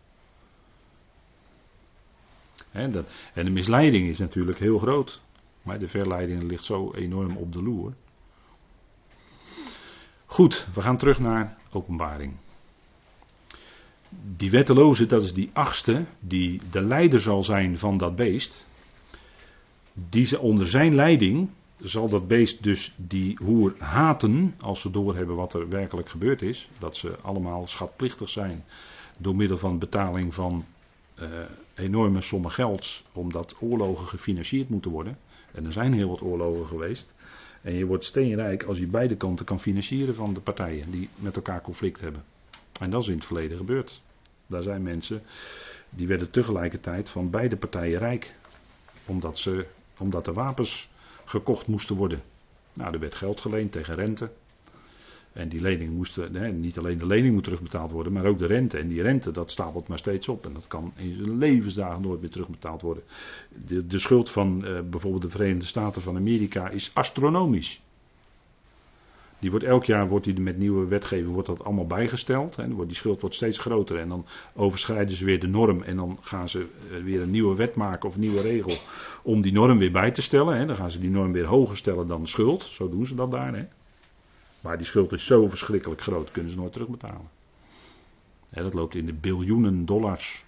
[2.72, 5.22] dat, en de misleiding is natuurlijk heel groot.
[5.64, 7.92] Maar de verleiding ligt zo enorm op de loer.
[10.26, 12.32] Goed, we gaan terug naar openbaring.
[14.36, 18.66] Die wetteloze, dat is die achtste, die de leider zal zijn van dat beest.
[19.92, 21.48] Die onder zijn leiding
[21.78, 26.68] zal dat beest dus die hoer haten, als ze doorhebben wat er werkelijk gebeurd is.
[26.78, 28.64] Dat ze allemaal schatplichtig zijn
[29.18, 30.64] door middel van betaling van
[31.20, 31.28] uh,
[31.74, 35.18] enorme sommen gelds, omdat oorlogen gefinancierd moeten worden.
[35.54, 37.14] En er zijn heel wat oorlogen geweest.
[37.62, 41.36] En je wordt steenrijk als je beide kanten kan financieren van de partijen die met
[41.36, 42.24] elkaar conflict hebben.
[42.80, 44.02] En dat is in het verleden gebeurd.
[44.46, 45.22] Daar zijn mensen
[45.90, 48.34] die werden tegelijkertijd van beide partijen rijk.
[49.06, 49.66] Omdat, ze,
[49.98, 50.90] omdat de wapens
[51.24, 52.22] gekocht moesten worden.
[52.74, 54.30] Nou, er werd geld geleend tegen rente.
[55.34, 58.46] En die lening moest, nee, niet alleen de lening moet terugbetaald worden, maar ook de
[58.46, 58.78] rente.
[58.78, 60.44] En die rente, dat stapelt maar steeds op.
[60.44, 63.02] En dat kan in zijn levensdagen nooit meer terugbetaald worden.
[63.66, 67.82] De, de schuld van uh, bijvoorbeeld de Verenigde Staten van Amerika is astronomisch.
[69.38, 72.56] Die wordt, elk jaar wordt die met nieuwe wetgeving wordt dat allemaal bijgesteld.
[72.56, 72.86] Hè.
[72.86, 75.82] Die schuld wordt steeds groter en dan overschrijden ze weer de norm.
[75.82, 78.76] En dan gaan ze eh, weer een nieuwe wet maken of een nieuwe regel
[79.22, 80.56] om die norm weer bij te stellen.
[80.56, 80.66] Hè.
[80.66, 82.62] Dan gaan ze die norm weer hoger stellen dan de schuld.
[82.62, 83.54] Zo doen ze dat daar.
[83.54, 83.64] Hè.
[84.64, 87.28] Maar die schuld is zo verschrikkelijk groot, kunnen ze nooit terugbetalen.
[88.50, 90.44] dat loopt in de biljoenen dollars.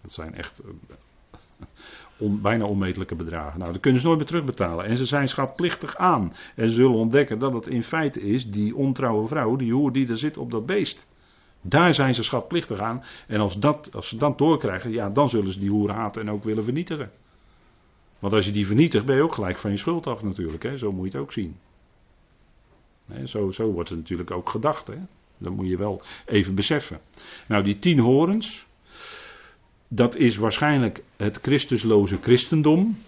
[0.00, 3.58] Dat zijn echt eh, bijna onmetelijke bedragen.
[3.58, 4.84] Nou, dat kunnen ze nooit meer terugbetalen.
[4.84, 6.32] En ze zijn schatplichtig aan.
[6.54, 10.08] En ze zullen ontdekken dat het in feite is die ontrouwe vrouw, die hoer die
[10.08, 11.08] er zit op dat beest.
[11.60, 13.04] Daar zijn ze schatplichtig aan.
[13.26, 16.30] En als, dat, als ze dat doorkrijgen, ja, dan zullen ze die hoer haten en
[16.30, 17.10] ook willen vernietigen.
[18.18, 20.62] Want als je die vernietigt, ben je ook gelijk van je schuld af natuurlijk.
[20.62, 20.76] Hè?
[20.76, 21.56] Zo moet je het ook zien.
[23.26, 24.86] Zo, zo wordt het natuurlijk ook gedacht.
[24.86, 24.96] Hè?
[25.38, 27.00] Dat moet je wel even beseffen.
[27.48, 28.66] Nou, die tien horens,
[29.88, 32.98] dat is waarschijnlijk het Christusloze christendom.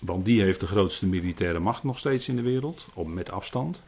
[0.00, 3.82] Want die heeft de grootste militaire macht nog steeds in de wereld, op, met afstand.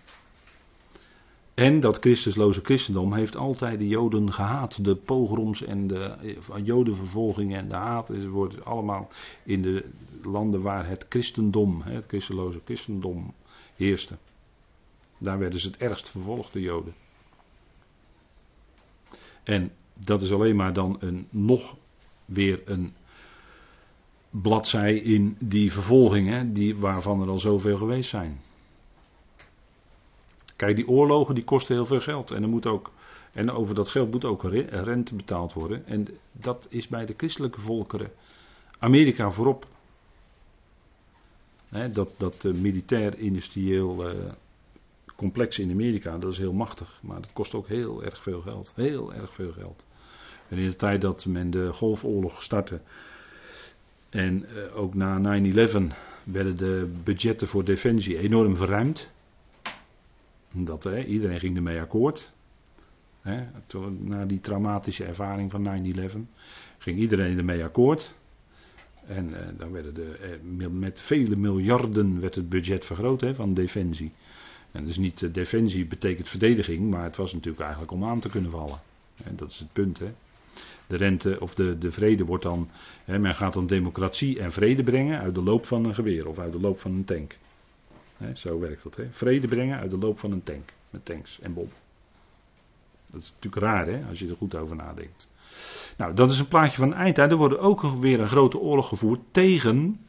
[1.55, 4.85] En dat Christusloze christendom heeft altijd de Joden gehaat.
[4.85, 9.09] De pogroms en de eh, Jodenvervolgingen en de haat wordt allemaal
[9.45, 9.85] in de
[10.23, 13.35] landen waar het christendom, het Christusloze christendom
[13.77, 14.17] heerste.
[15.23, 16.95] Daar werden ze het ergst vervolgd, de Joden.
[19.43, 21.77] En dat is alleen maar dan een, nog
[22.25, 22.95] weer een
[24.31, 28.41] bladzij in die vervolgingen, die, waarvan er al zoveel geweest zijn.
[30.57, 32.31] Kijk, die oorlogen die kosten heel veel geld.
[32.31, 32.91] En, er moet ook,
[33.33, 35.87] en over dat geld moet ook rente betaald worden.
[35.87, 38.11] En dat is bij de christelijke volkeren,
[38.79, 39.67] Amerika voorop.
[41.93, 44.33] dat dat militair-industrieel uh,
[45.23, 46.99] complex in Amerika, dat is heel machtig.
[47.03, 48.73] Maar dat kost ook heel erg veel geld.
[48.77, 49.87] Heel erg veel geld.
[50.49, 52.81] En in de tijd dat men de Golfoorlog startte.
[54.11, 55.95] En uh, ook na 9-11
[56.25, 59.11] werden de budgetten voor defensie enorm verruimd.
[60.53, 62.33] Dat, hè, iedereen ging ermee akkoord.
[63.21, 63.45] Hè,
[63.99, 66.17] na die traumatische ervaring van 9-11
[66.79, 68.15] ging iedereen ermee akkoord.
[69.07, 73.55] En uh, dan werden de, uh, met vele miljarden werd het budget vergroot hè, van
[73.55, 74.13] defensie.
[74.73, 78.29] En dus niet uh, defensie betekent verdediging, maar het was natuurlijk eigenlijk om aan te
[78.29, 78.81] kunnen vallen.
[79.25, 79.99] En dat is het punt.
[79.99, 80.13] Hè.
[80.87, 82.69] De rente of de, de vrede wordt dan.
[83.05, 86.39] Hè, men gaat dan democratie en vrede brengen uit de loop van een geweer of
[86.39, 87.37] uit de loop van een tank.
[88.17, 88.97] Hè, zo werkt dat.
[88.97, 89.07] Hè.
[89.11, 90.73] Vrede brengen uit de loop van een tank.
[90.91, 91.69] Met tanks en bom.
[93.07, 95.29] Dat is natuurlijk raar hè, als je er goed over nadenkt.
[95.97, 97.31] Nou, dat is een plaatje van eindtijd.
[97.31, 100.01] Er wordt ook weer een grote oorlog gevoerd tegen,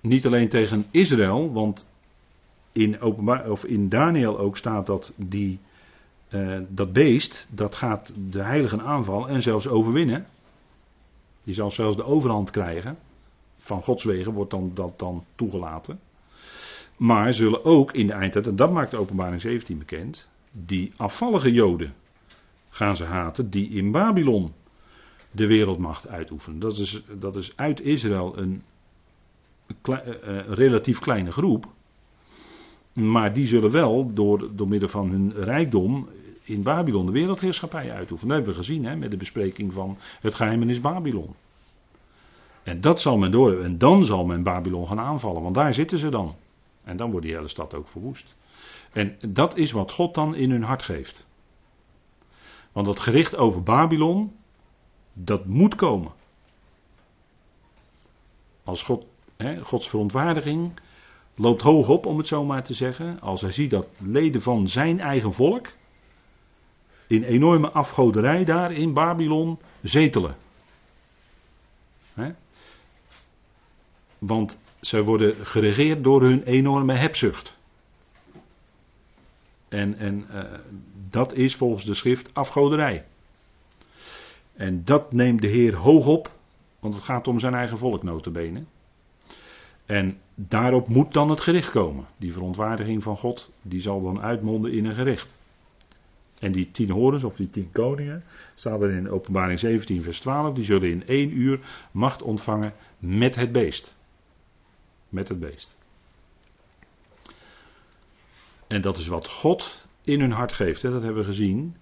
[0.00, 1.89] niet alleen tegen Israël, want
[2.72, 5.58] in, openbaar, of in Daniel ook staat dat die,
[6.30, 10.26] uh, dat beest, dat gaat de heiligen aanvallen en zelfs overwinnen.
[11.44, 12.98] Die zal zelfs de overhand krijgen.
[13.56, 16.00] Van Gods wegen wordt dan, dat dan toegelaten.
[16.96, 21.52] Maar zullen ook in de eindtijd, en dat maakt de openbaring 17 bekend, die afvallige
[21.52, 21.94] Joden
[22.70, 24.52] gaan ze haten die in Babylon
[25.30, 26.58] de wereldmacht uitoefenen.
[26.58, 28.62] Dat is, dat is uit Israël een,
[29.66, 31.66] een eh, eh, relatief kleine groep.
[33.00, 36.08] Maar die zullen wel door, door middel van hun rijkdom
[36.42, 38.36] in Babylon de wereldheerschappij uitoefenen.
[38.36, 41.34] Dat hebben we gezien hè, met de bespreking van het geheimenis Babylon.
[42.62, 43.62] En dat zal men door.
[43.62, 46.34] En dan zal men Babylon gaan aanvallen, want daar zitten ze dan.
[46.84, 48.36] En dan wordt die hele stad ook verwoest.
[48.92, 51.28] En dat is wat God dan in hun hart geeft.
[52.72, 54.36] Want dat gericht over Babylon,
[55.12, 56.12] dat moet komen.
[58.64, 59.04] Als God,
[59.36, 60.72] hè, Gods verontwaardiging
[61.40, 63.20] loopt hoog op, om het zo maar te zeggen.
[63.20, 65.66] Als hij ziet dat leden van zijn eigen volk
[67.06, 70.36] in enorme afgoderij daar in Babylon zetelen.
[74.18, 77.56] Want zij worden geregeerd door hun enorme hebzucht.
[79.68, 80.42] En, en uh,
[81.10, 83.04] dat is volgens de schrift afgoderij.
[84.54, 86.30] En dat neemt de Heer hoog op,
[86.80, 88.64] want het gaat om zijn eigen volk notabene.
[89.90, 92.06] En daarop moet dan het gericht komen.
[92.16, 95.38] Die verontwaardiging van God, die zal dan uitmonden in een gericht.
[96.38, 98.24] En die tien horens, of die tien koningen,
[98.54, 101.60] staat er in openbaring 17 vers 12, die zullen in één uur
[101.90, 103.96] macht ontvangen met het beest.
[105.08, 105.76] Met het beest.
[108.66, 110.82] En dat is wat God in hun hart geeft.
[110.82, 110.90] Hè?
[110.90, 111.76] Dat hebben we gezien.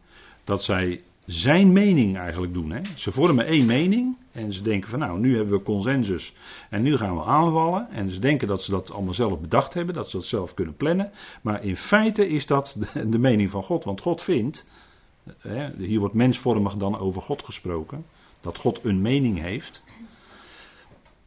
[0.45, 2.71] Dat zij zijn mening eigenlijk doen.
[2.71, 2.81] Hè?
[2.95, 6.35] Ze vormen één mening en ze denken van nou, nu hebben we consensus
[6.71, 7.91] en nu gaan we aanvallen.
[7.91, 10.77] En ze denken dat ze dat allemaal zelf bedacht hebben, dat ze dat zelf kunnen
[10.77, 11.11] plannen.
[11.43, 12.77] Maar in feite is dat
[13.11, 14.69] de, mening van God, want God vindt,
[15.39, 18.05] hè, hier wordt mensvormig dan over God gesproken,
[18.41, 19.83] dat God een mening heeft.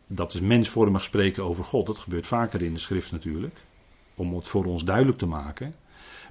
[0.07, 3.63] Dat is mensvormig spreken over God, dat gebeurt vaker in de schrift natuurlijk
[4.15, 5.75] om het voor ons duidelijk te maken.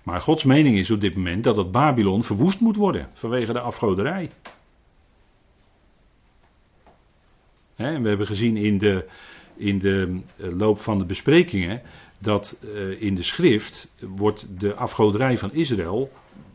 [0.03, 3.61] Maar Gods mening is op dit moment dat het Babylon verwoest moet worden vanwege de
[3.61, 4.31] afgoderij.
[7.77, 9.07] we hebben gezien in de,
[9.57, 11.83] in de eh, loop van de besprekingen
[12.19, 16.11] dat uh, in de schrift wordt de afgoderij van Israël,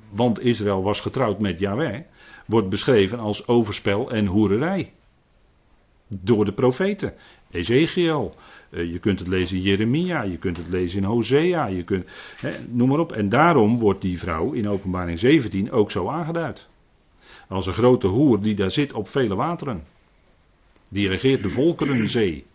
[0.10, 2.00] want Israël was getrouwd met Yahweh,
[2.46, 4.94] wordt beschreven als overspel en hoererij.
[6.08, 7.14] Door de profeten.
[7.52, 8.36] Ezekiel,
[8.70, 12.06] eh, je kunt het lezen in Jeremia, je kunt het lezen in Hosea, je kunt,
[12.36, 13.12] hè, noem maar op.
[13.12, 16.68] En daarom wordt die vrouw in openbaring 17 ook zo aangeduid.
[17.48, 19.84] Als een grote hoer die daar zit op vele wateren.
[20.88, 22.46] Die regeert de volkerenzee.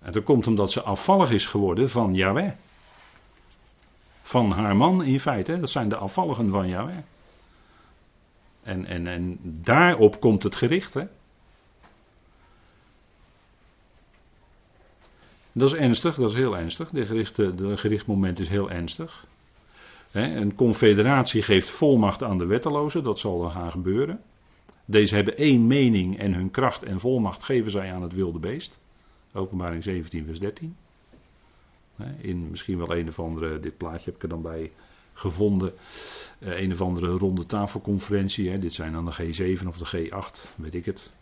[0.00, 2.50] En dat komt omdat ze afvallig is geworden van Yahweh.
[4.22, 6.96] Van haar man in feite, dat zijn de afvalligen van Yahweh.
[8.62, 10.94] En, en, en daarop komt het gericht.
[10.94, 11.04] Hè?
[15.52, 16.90] Dat is ernstig, dat is heel ernstig.
[16.90, 19.26] De, gerichte, de gerichtmoment is heel ernstig.
[20.12, 24.20] een confederatie geeft volmacht aan de wettelozen, dat zal dan gaan gebeuren.
[24.84, 28.78] Deze hebben één mening en hun kracht en volmacht geven zij aan het wilde beest.
[29.34, 30.76] Openbaring 17, vers 13.
[32.20, 34.72] In misschien wel een of andere, dit plaatje heb ik er dan bij
[35.18, 35.72] gevonden.
[36.38, 38.58] Eh, een of andere ronde tafelconferentie.
[38.58, 41.12] Dit zijn dan de G7 of de G8, weet ik het.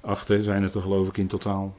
[0.00, 1.76] Acht zijn het er geloof ik in totaal.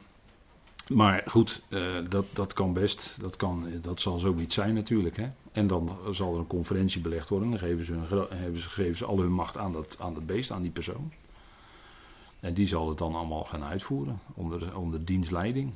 [0.88, 3.18] Maar goed, uh, dat, dat kan best.
[3.20, 5.18] Dat, kan, dat zal zoiets zijn natuurlijk.
[5.18, 5.30] Hè?
[5.52, 7.50] En dan zal er een conferentie belegd worden.
[7.50, 8.00] Dan geven ze,
[8.54, 11.12] ze, geven ze al hun macht aan dat, aan dat beest, aan die persoon.
[12.40, 14.20] En die zal het dan allemaal gaan uitvoeren.
[14.34, 15.74] Onder, onder dienstleiding.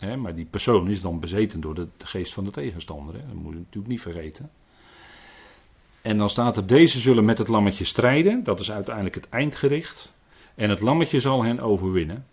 [0.00, 3.12] Maar die persoon is dan bezeten door de, geest van de tegenstander.
[3.12, 4.50] Dat moet je natuurlijk niet vergeten.
[6.02, 8.44] En dan staat er: deze zullen met het lammetje strijden.
[8.44, 10.12] Dat is uiteindelijk het eindgericht.
[10.54, 12.26] En het lammetje zal hen overwinnen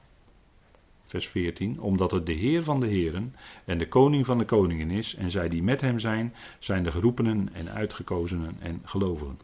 [1.07, 4.91] vers 14, omdat het de Heer van de Heren en de Koning van de Koningen
[4.91, 9.39] is, en zij die met hem zijn, zijn de geroepenen en uitgekozenen en gelovigen.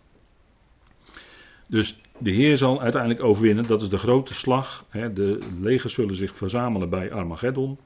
[1.68, 4.86] Dus de Heer zal uiteindelijk overwinnen, dat is de grote slag.
[4.90, 7.78] Hè, de legers zullen zich verzamelen bij Armageddon.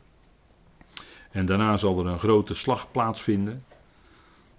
[1.38, 3.64] En daarna zal er een grote slag plaatsvinden.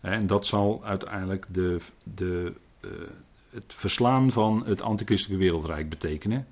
[0.01, 2.91] En dat zal uiteindelijk de, de, uh,
[3.51, 6.47] het verslaan van het antichristelijke wereldrijk betekenen.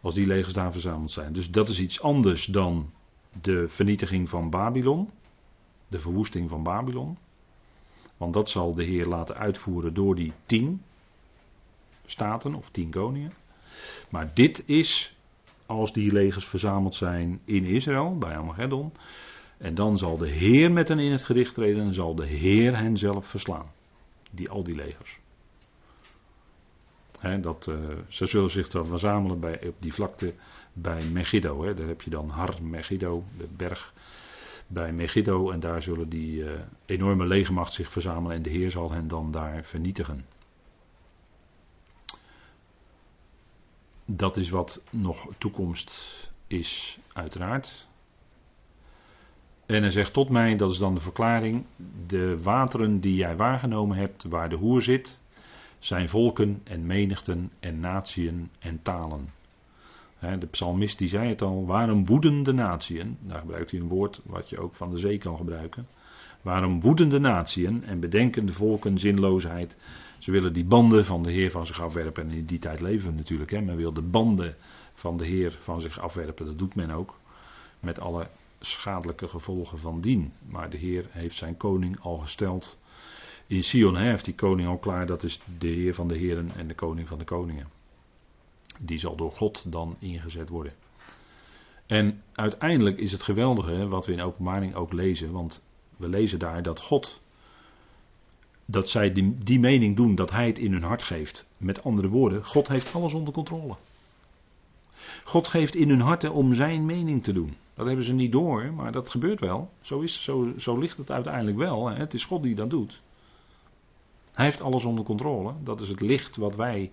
[0.00, 1.32] Als die legers daar verzameld zijn.
[1.32, 2.90] Dus dat is iets anders dan
[3.42, 5.10] de vernietiging van Babylon.
[5.88, 7.18] De verwoesting van Babylon.
[8.16, 10.82] Want dat zal de Heer laten uitvoeren door die tien
[12.06, 13.32] staten of tien koningen.
[14.10, 15.16] Maar dit is
[15.66, 18.92] als die legers verzameld zijn in Israël, bij Armageddon.
[19.62, 22.76] En dan zal de Heer met hen in het gericht treden en zal de Heer
[22.76, 23.72] hen zelf verslaan.
[24.30, 25.20] Die, al die legers.
[27.40, 27.76] dat, uh,
[28.08, 30.34] ze zullen zich dan verzamelen bij, op die vlakte
[30.72, 31.74] bij Megiddo.
[31.74, 33.92] Daar heb je dan Har Megiddo, de berg
[34.66, 35.50] bij Megiddo.
[35.50, 36.50] En daar zullen die uh,
[36.86, 40.26] enorme legermacht zich verzamelen en de Heer zal hen dan daar vernietigen.
[44.04, 45.92] Dat is wat nog toekomst
[46.46, 47.90] is, uiteraard.
[49.72, 51.64] En hij zegt tot mij, dat is dan de verklaring,
[52.06, 55.20] de wateren die jij waargenomen hebt, waar de hoer zit,
[55.78, 59.28] zijn volken en menigten en natieën en talen.
[60.38, 63.16] De psalmist die zei het al, waarom woeden de natieën?
[63.20, 65.86] Daar gebruikt hij een woord wat je ook van de zee kan gebruiken.
[66.42, 69.76] Waarom woeden de natieën en bedenken de volken zinloosheid?
[70.18, 72.30] Ze willen die banden van de Heer van zich afwerpen.
[72.30, 73.50] En in die tijd leven we natuurlijk.
[73.50, 73.60] Hè.
[73.60, 74.54] Men wil de banden
[74.94, 76.46] van de Heer van zich afwerpen.
[76.46, 77.18] Dat doet men ook.
[77.80, 78.28] Met alle
[78.66, 80.32] schadelijke gevolgen van dien.
[80.48, 82.78] Maar de Heer heeft zijn koning al gesteld.
[83.46, 85.06] In Sion heeft die koning al klaar.
[85.06, 87.68] Dat is de Heer van de Heren en de koning van de koningen.
[88.80, 90.72] Die zal door God dan ingezet worden.
[91.86, 95.32] En uiteindelijk is het geweldige wat we in openbaring ook lezen.
[95.32, 95.62] Want
[95.96, 97.20] we lezen daar dat God
[98.64, 99.12] dat zij
[99.44, 101.46] die, mening doen dat hij het in hun hart geeft.
[101.58, 103.76] Met andere woorden, God heeft alles onder controle.
[105.24, 107.56] God geeft in hun harten om zijn mening te doen.
[107.74, 109.70] Dat hebben ze niet door, maar dat gebeurt wel.
[109.80, 111.88] Zo, is, zo, zo ligt het uiteindelijk wel.
[111.88, 113.00] Het is God die dat doet.
[114.32, 115.54] Hij heeft alles onder controle.
[115.64, 116.90] Dat is het licht wat wij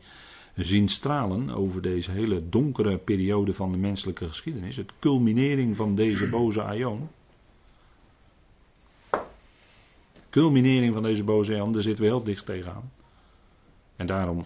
[0.55, 4.75] zien stralen over deze hele donkere periode van de menselijke geschiedenis.
[4.75, 7.09] Het culminering van deze boze aion.
[10.29, 12.91] culminering van deze boze eeuw, daar zitten we heel dicht tegenaan.
[13.95, 14.45] En daarom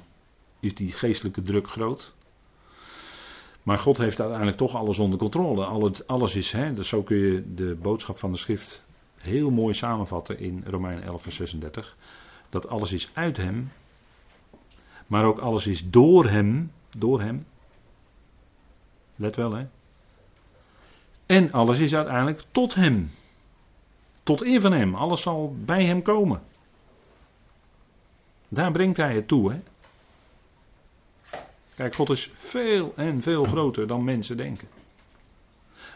[0.60, 2.14] is die geestelijke druk groot.
[3.64, 5.66] Maar God heeft uiteindelijk toch alles onder controle.
[6.06, 8.84] Alles is, hè, dus zo kun je de boodschap van de schrift
[9.18, 11.98] heel mooi samenvatten in Romein 11 vers 36.
[12.50, 13.72] Dat alles is uit hem,
[15.08, 17.46] maar ook alles is door hem, door hem.
[19.16, 19.66] Let wel hè.
[21.26, 23.12] En alles is uiteindelijk tot hem.
[24.24, 24.96] Tot eer van hem.
[24.96, 26.42] Alles zal bij hem komen.
[28.48, 29.52] Daar brengt hij het toe.
[29.52, 29.60] Hè?
[31.76, 34.68] Kijk, God is veel en veel groter dan mensen denken.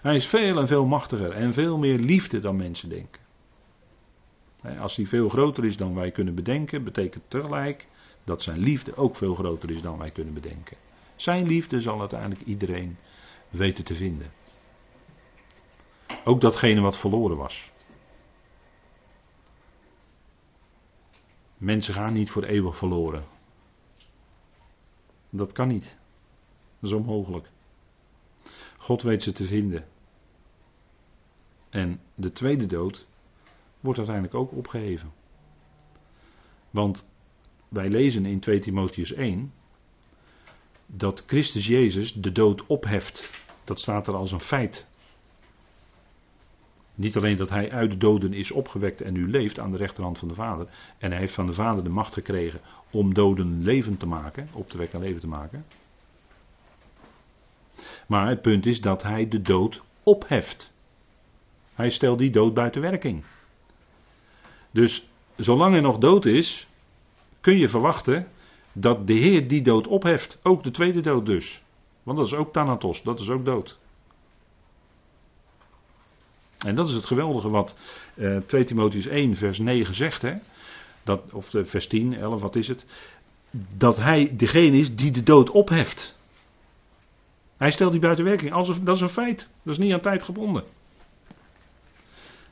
[0.01, 3.21] Hij is veel en veel machtiger en veel meer liefde dan mensen denken.
[4.79, 7.87] Als hij veel groter is dan wij kunnen bedenken, betekent tegelijk
[8.23, 10.77] dat zijn liefde ook veel groter is dan wij kunnen bedenken.
[11.15, 12.97] Zijn liefde zal uiteindelijk iedereen
[13.49, 14.31] weten te vinden.
[16.23, 17.71] Ook datgene wat verloren was.
[21.57, 23.23] Mensen gaan niet voor eeuwig verloren.
[25.29, 25.97] Dat kan niet.
[26.79, 27.49] Dat is onmogelijk.
[28.77, 29.87] God weet ze te vinden.
[31.69, 33.07] En de tweede dood
[33.79, 35.11] wordt uiteindelijk ook opgeheven.
[36.69, 37.09] Want
[37.67, 39.53] wij lezen in 2 Timotheus 1
[40.85, 43.29] dat Christus Jezus de dood opheft.
[43.63, 44.87] Dat staat er als een feit.
[46.97, 50.19] Niet alleen dat hij uit de doden is opgewekt en nu leeft aan de rechterhand
[50.19, 50.67] van de Vader.
[50.97, 52.59] En hij heeft van de Vader de macht gekregen
[52.91, 55.65] om doden levend te maken, op te wekken en leven te maken.
[58.07, 60.73] Maar het punt is dat hij de dood opheft.
[61.73, 63.23] Hij stelt die dood buiten werking.
[64.71, 66.67] Dus zolang hij nog dood is,
[67.41, 68.27] kun je verwachten
[68.73, 70.39] dat de Heer die dood opheft.
[70.43, 71.63] Ook de tweede dood dus.
[72.03, 73.79] Want dat is ook Thanatos, dat is ook dood.
[76.65, 77.75] En dat is het geweldige wat
[78.15, 80.21] uh, 2 Timotheus 1 vers 9 zegt.
[80.21, 80.33] Hè?
[81.03, 82.85] Dat, of de vers 10, 11, wat is het?
[83.77, 86.15] Dat hij degene is die de dood opheft.
[87.57, 88.53] Hij stelt die buiten werking.
[88.53, 89.49] Als, dat is een feit.
[89.63, 90.63] Dat is niet aan tijd gebonden.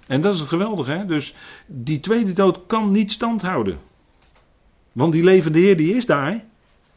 [0.07, 0.91] En dat is het geweldige.
[0.91, 1.05] Hè?
[1.05, 1.33] Dus
[1.65, 3.79] die tweede dood kan niet stand houden.
[4.91, 6.43] Want die levende Heer die is daar.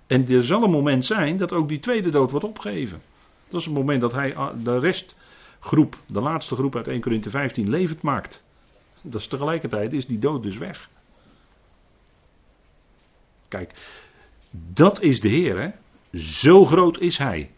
[0.06, 3.00] En er zal een moment zijn dat ook die tweede dood wordt opgegeven.
[3.48, 5.16] Dat is het moment dat hij ah, de rest
[5.60, 8.44] groep, de laatste groep uit 1 Corinthië 15, levend maakt.
[9.02, 10.88] Dat is tegelijkertijd is die dood dus weg.
[13.48, 13.72] Kijk,
[14.50, 15.70] dat is de Heer, hè?
[16.18, 17.50] Zo groot is Hij.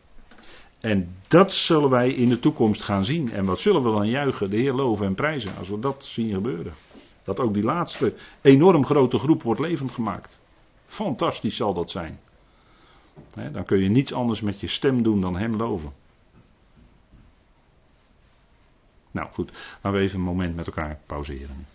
[0.80, 3.32] En dat zullen wij in de toekomst gaan zien.
[3.32, 6.32] En wat zullen we dan juichen, de Heer loven en prijzen, als we dat zien
[6.32, 6.72] gebeuren.
[7.24, 10.40] Dat ook die laatste enorm grote groep wordt levend gemaakt.
[10.86, 12.20] Fantastisch zal dat zijn.
[13.52, 15.92] dan kun je niets anders met je stem doen dan Hem loven.
[19.10, 19.52] Nou goed,
[19.82, 21.66] laten we even een moment met elkaar pauzeren.